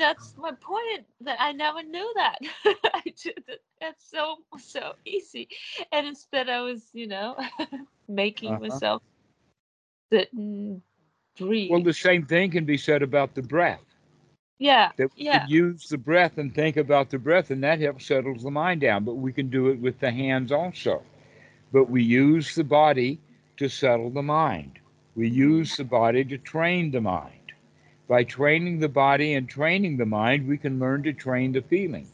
That's 0.00 0.34
my 0.38 0.52
point 0.52 1.06
that 1.22 1.38
I 1.40 1.52
never 1.52 1.82
knew 1.84 2.12
that. 2.16 2.38
I 2.94 3.02
did 3.22 3.44
that. 3.48 3.60
That's 3.80 4.10
so 4.10 4.38
so 4.58 4.94
easy. 5.06 5.48
And 5.92 6.06
instead 6.08 6.50
I 6.50 6.62
was, 6.62 6.90
you 6.94 7.08
know, 7.08 7.36
making 8.08 8.58
Uh-huh. 8.58 8.80
myself 8.80 9.02
sit 10.12 10.32
and 10.34 10.82
breathe. 11.38 11.68
Well, 11.68 11.80
the 11.82 11.92
same 11.94 12.26
thing 12.26 12.50
can 12.50 12.64
be 12.64 12.76
said 12.76 13.02
about 13.02 13.34
the 13.34 13.42
breath. 13.42 13.84
yeah. 14.58 14.92
That 14.98 15.10
we 15.18 15.24
Yeah. 15.24 15.40
can 15.40 15.48
use 15.48 15.88
the 15.88 15.98
breath 15.98 16.38
and 16.38 16.54
think 16.54 16.76
about 16.76 17.10
the 17.10 17.18
breath, 17.18 17.50
and 17.50 17.62
that 17.64 17.80
helps 17.80 18.06
settles 18.06 18.42
the 18.42 18.50
mind 18.50 18.80
down. 18.82 19.04
But 19.04 19.14
we 19.14 19.32
can 19.32 19.48
do 19.50 19.68
it 19.68 19.80
with 19.80 19.98
the 20.00 20.10
hands 20.12 20.52
also. 20.52 21.02
But 21.72 21.90
we 21.90 22.02
use 22.02 22.54
the 22.54 22.64
body 22.64 23.20
to 23.56 23.68
settle 23.68 24.10
the 24.10 24.22
mind. 24.22 24.78
We 25.14 25.28
use 25.28 25.76
the 25.76 25.84
body 25.84 26.24
to 26.24 26.38
train 26.38 26.90
the 26.90 27.00
mind. 27.00 27.39
By 28.10 28.24
training 28.24 28.80
the 28.80 28.88
body 28.88 29.34
and 29.34 29.48
training 29.48 29.96
the 29.96 30.04
mind, 30.04 30.48
we 30.48 30.58
can 30.58 30.80
learn 30.80 31.04
to 31.04 31.12
train 31.12 31.52
the 31.52 31.62
feelings. 31.62 32.10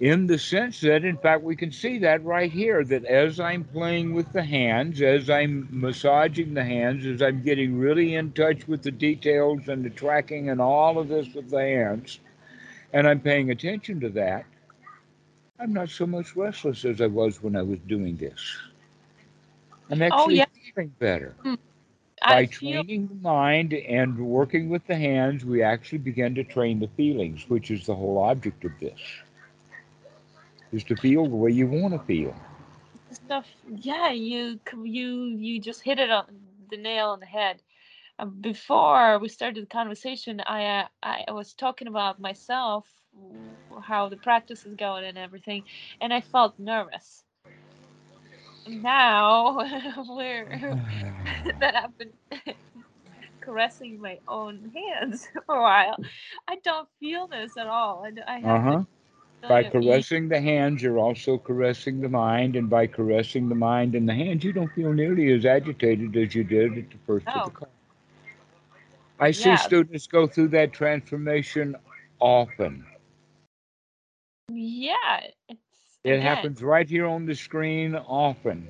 In 0.00 0.26
the 0.26 0.36
sense 0.36 0.80
that, 0.80 1.04
in 1.04 1.16
fact, 1.16 1.44
we 1.44 1.54
can 1.54 1.70
see 1.70 1.98
that 2.00 2.24
right 2.24 2.50
here 2.50 2.82
that 2.82 3.04
as 3.04 3.38
I'm 3.38 3.62
playing 3.62 4.14
with 4.14 4.32
the 4.32 4.42
hands, 4.42 5.00
as 5.00 5.30
I'm 5.30 5.68
massaging 5.70 6.54
the 6.54 6.64
hands, 6.64 7.06
as 7.06 7.22
I'm 7.22 7.44
getting 7.44 7.78
really 7.78 8.16
in 8.16 8.32
touch 8.32 8.66
with 8.66 8.82
the 8.82 8.90
details 8.90 9.68
and 9.68 9.84
the 9.84 9.90
tracking 9.90 10.50
and 10.50 10.60
all 10.60 10.98
of 10.98 11.06
this 11.06 11.32
with 11.34 11.50
the 11.50 11.60
hands, 11.60 12.18
and 12.92 13.06
I'm 13.06 13.20
paying 13.20 13.52
attention 13.52 14.00
to 14.00 14.08
that, 14.08 14.44
I'm 15.60 15.72
not 15.72 15.88
so 15.88 16.04
much 16.04 16.34
restless 16.34 16.84
as 16.84 17.00
I 17.00 17.06
was 17.06 17.40
when 17.40 17.54
I 17.54 17.62
was 17.62 17.78
doing 17.86 18.16
this. 18.16 18.56
I'm 19.88 20.02
oh, 20.02 20.06
actually 20.06 20.38
yeah. 20.38 20.46
feeling 20.74 20.92
better. 20.98 21.36
I 21.44 21.56
By 22.26 22.46
training 22.46 23.08
the 23.08 23.14
mind 23.14 23.72
and 23.74 24.18
working 24.18 24.68
with 24.68 24.86
the 24.86 24.96
hands, 24.96 25.44
we 25.44 25.62
actually 25.62 25.98
begin 25.98 26.34
to 26.34 26.44
train 26.44 26.80
the 26.80 26.88
feelings, 26.88 27.48
which 27.48 27.70
is 27.70 27.86
the 27.86 27.94
whole 27.94 28.18
object 28.18 28.64
of 28.64 28.72
this. 28.80 29.00
Is 30.72 30.84
to 30.84 30.96
feel 30.96 31.26
the 31.28 31.36
way 31.36 31.50
you 31.50 31.66
want 31.66 31.94
to 31.94 32.00
feel. 32.00 32.34
stuff. 33.10 33.46
Yeah, 33.66 34.10
you 34.10 34.60
you 34.84 35.36
you 35.38 35.60
just 35.60 35.82
hit 35.84 35.98
it 35.98 36.10
on 36.10 36.26
the 36.70 36.76
nail 36.76 37.08
on 37.10 37.20
the 37.20 37.26
head. 37.26 37.62
Uh, 38.18 38.26
before 38.26 39.18
we 39.18 39.28
started 39.28 39.62
the 39.64 39.68
conversation, 39.68 40.40
I 40.46 40.64
uh, 40.64 40.86
I 41.02 41.32
was 41.32 41.54
talking 41.54 41.88
about 41.88 42.20
myself, 42.20 42.86
how 43.82 44.08
the 44.08 44.16
practice 44.16 44.64
is 44.66 44.74
going 44.74 45.04
and 45.04 45.18
everything, 45.18 45.64
and 46.00 46.12
I 46.12 46.20
felt 46.20 46.58
nervous. 46.58 47.24
Now, 48.68 49.58
we're 50.08 50.78
that 51.60 51.74
I've 51.76 51.96
been 51.98 52.12
caressing 53.40 54.00
my 54.00 54.18
own 54.28 54.72
hands 54.74 55.28
for 55.46 55.56
a 55.56 55.62
while, 55.62 56.00
I 56.48 56.56
don't 56.64 56.88
feel 57.00 57.28
this 57.28 57.56
at 57.56 57.66
all. 57.66 58.04
I, 58.06 58.10
d- 58.10 58.22
I 58.26 58.38
have 58.40 58.44
Uh 58.44 58.60
huh. 58.60 58.82
By 59.46 59.64
of 59.64 59.72
caressing 59.72 60.28
the 60.28 60.40
hands, 60.40 60.82
you're 60.82 60.98
also 60.98 61.38
caressing 61.38 62.00
the 62.00 62.08
mind, 62.08 62.56
and 62.56 62.68
by 62.70 62.86
caressing 62.86 63.48
the 63.48 63.54
mind 63.54 63.94
and 63.94 64.08
the 64.08 64.14
hands, 64.14 64.44
you 64.44 64.52
don't 64.52 64.72
feel 64.72 64.92
nearly 64.92 65.32
as 65.32 65.44
agitated 65.46 66.16
as 66.16 66.34
you 66.34 66.44
did 66.44 66.78
at 66.78 66.90
the 66.90 66.98
first 67.06 67.34
of 67.34 67.44
Oh. 67.44 67.44
the 67.44 67.50
call. 67.50 67.68
I 69.20 69.30
see 69.32 69.56
Yeah. 69.56 69.56
students 69.56 70.06
go 70.06 70.26
through 70.26 70.48
that 70.48 70.72
transformation 70.72 71.76
often. 72.20 72.84
Yeah, 74.50 75.30
It 76.08 76.14
again, 76.14 76.22
happens 76.26 76.62
right 76.62 76.88
here 76.88 77.06
on 77.06 77.26
the 77.26 77.34
screen 77.34 77.94
often. 77.94 78.68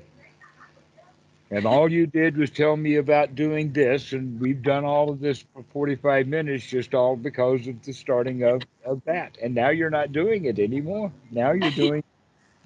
And 1.51 1.65
all 1.65 1.91
you 1.91 2.05
did 2.05 2.37
was 2.37 2.51
tell 2.51 2.77
me 2.77 2.97
about 2.97 3.33
doing 3.33 3.73
this, 3.73 4.13
and 4.13 4.39
we've 4.39 4.61
done 4.61 4.85
all 4.85 5.09
of 5.09 5.19
this 5.19 5.43
for 5.53 5.63
45 5.73 6.27
minutes 6.27 6.65
just 6.65 6.93
all 6.93 7.15
because 7.15 7.65
of 7.67 7.81
the 7.83 7.91
starting 7.91 8.43
of, 8.43 8.61
of 8.85 9.01
that. 9.05 9.37
And 9.41 9.55
now 9.55 9.69
you're 9.69 9.89
not 9.89 10.11
doing 10.11 10.45
it 10.45 10.59
anymore. 10.59 11.11
Now 11.31 11.53
you're 11.53 11.71
doing 11.87 12.03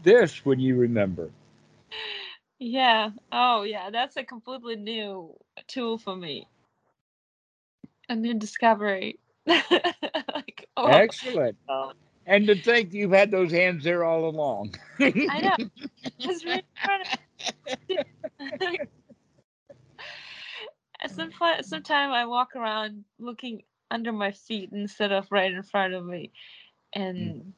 this 0.03 0.45
when 0.45 0.59
you 0.59 0.75
remember. 0.75 1.29
Yeah. 2.59 3.11
Oh, 3.31 3.63
yeah. 3.63 3.89
That's 3.89 4.17
a 4.17 4.23
completely 4.23 4.75
new 4.75 5.33
tool 5.67 5.97
for 5.97 6.15
me. 6.15 6.47
A 8.09 8.15
new 8.15 8.33
discovery. 8.33 9.17
like, 9.45 10.67
oh, 10.75 10.87
Excellent. 10.87 11.55
oh, 11.69 11.93
And 12.25 12.47
to 12.47 12.55
think 12.55 12.93
you've 12.93 13.11
had 13.11 13.31
those 13.31 13.51
hands 13.51 13.83
there 13.83 14.03
all 14.03 14.27
along. 14.27 14.75
I 14.99 15.41
know. 15.41 15.57
It's 16.19 16.45
really 16.45 16.63
fun. 16.85 17.01
Sometimes, 21.07 21.67
sometime 21.67 22.11
I 22.11 22.25
walk 22.25 22.55
around 22.55 23.03
looking 23.19 23.63
under 23.91 24.13
my 24.13 24.31
feet 24.31 24.69
instead 24.71 25.11
of 25.11 25.27
right 25.31 25.51
in 25.51 25.63
front 25.63 25.93
of 25.93 26.05
me, 26.05 26.31
and 26.93 27.41
hmm. 27.41 27.49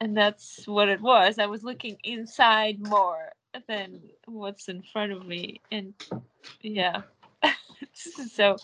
and 0.00 0.16
that's 0.16 0.66
what 0.68 0.90
it 0.90 1.00
was. 1.00 1.38
I 1.38 1.46
was 1.46 1.64
looking 1.64 1.96
inside 2.04 2.86
more 2.86 3.32
than 3.68 4.00
what's 4.26 4.68
in 4.68 4.82
front 4.82 5.12
of 5.12 5.26
me, 5.26 5.62
and 5.72 5.94
yeah, 6.60 7.02
so. 7.94 8.56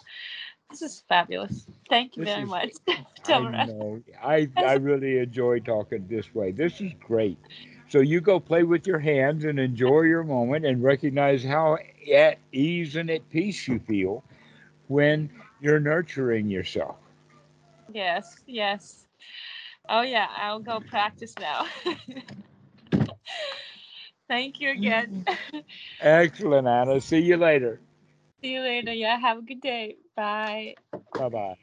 This 0.70 0.82
is 0.82 1.00
fabulous. 1.08 1.66
Thank 1.88 2.16
you 2.16 2.24
This 2.24 2.32
very 2.34 2.44
is- 2.44 2.48
much, 2.48 2.70
I 3.28 3.40
know. 3.66 4.02
I, 4.22 4.48
I 4.56 4.74
really 4.74 5.18
enjoy 5.18 5.60
talking 5.60 6.06
this 6.08 6.32
way. 6.34 6.52
This 6.52 6.80
is 6.80 6.92
great. 7.00 7.38
So 7.88 8.00
you 8.00 8.20
go 8.20 8.38
play 8.38 8.62
with 8.62 8.86
your 8.86 9.00
hands 9.00 9.44
and 9.44 9.58
enjoy 9.58 10.02
your 10.02 10.22
moment 10.22 10.64
and 10.64 10.82
recognize 10.82 11.42
how 11.42 11.78
at 12.12 12.38
ease 12.52 12.94
and 12.96 13.10
at 13.10 13.28
peace 13.30 13.66
you 13.66 13.80
feel 13.80 14.22
when 14.86 15.28
you're 15.60 15.80
nurturing 15.80 16.48
yourself. 16.48 16.96
Yes, 17.92 18.36
yes. 18.46 19.06
Oh 19.88 20.02
yeah, 20.02 20.28
I'll 20.36 20.60
go 20.60 20.78
practice 20.80 21.34
now. 21.40 21.66
Thank 24.28 24.60
you 24.60 24.70
again. 24.70 25.24
Excellent, 26.00 26.68
Anna. 26.68 27.00
See 27.00 27.18
you 27.20 27.36
later. 27.36 27.80
See 28.42 28.52
you 28.52 28.60
later. 28.60 28.92
Yeah, 28.92 29.18
have 29.18 29.38
a 29.38 29.42
good 29.42 29.60
day. 29.60 29.96
Bye. 30.20 30.74
Bye 31.16 31.28
bye. 31.30 31.56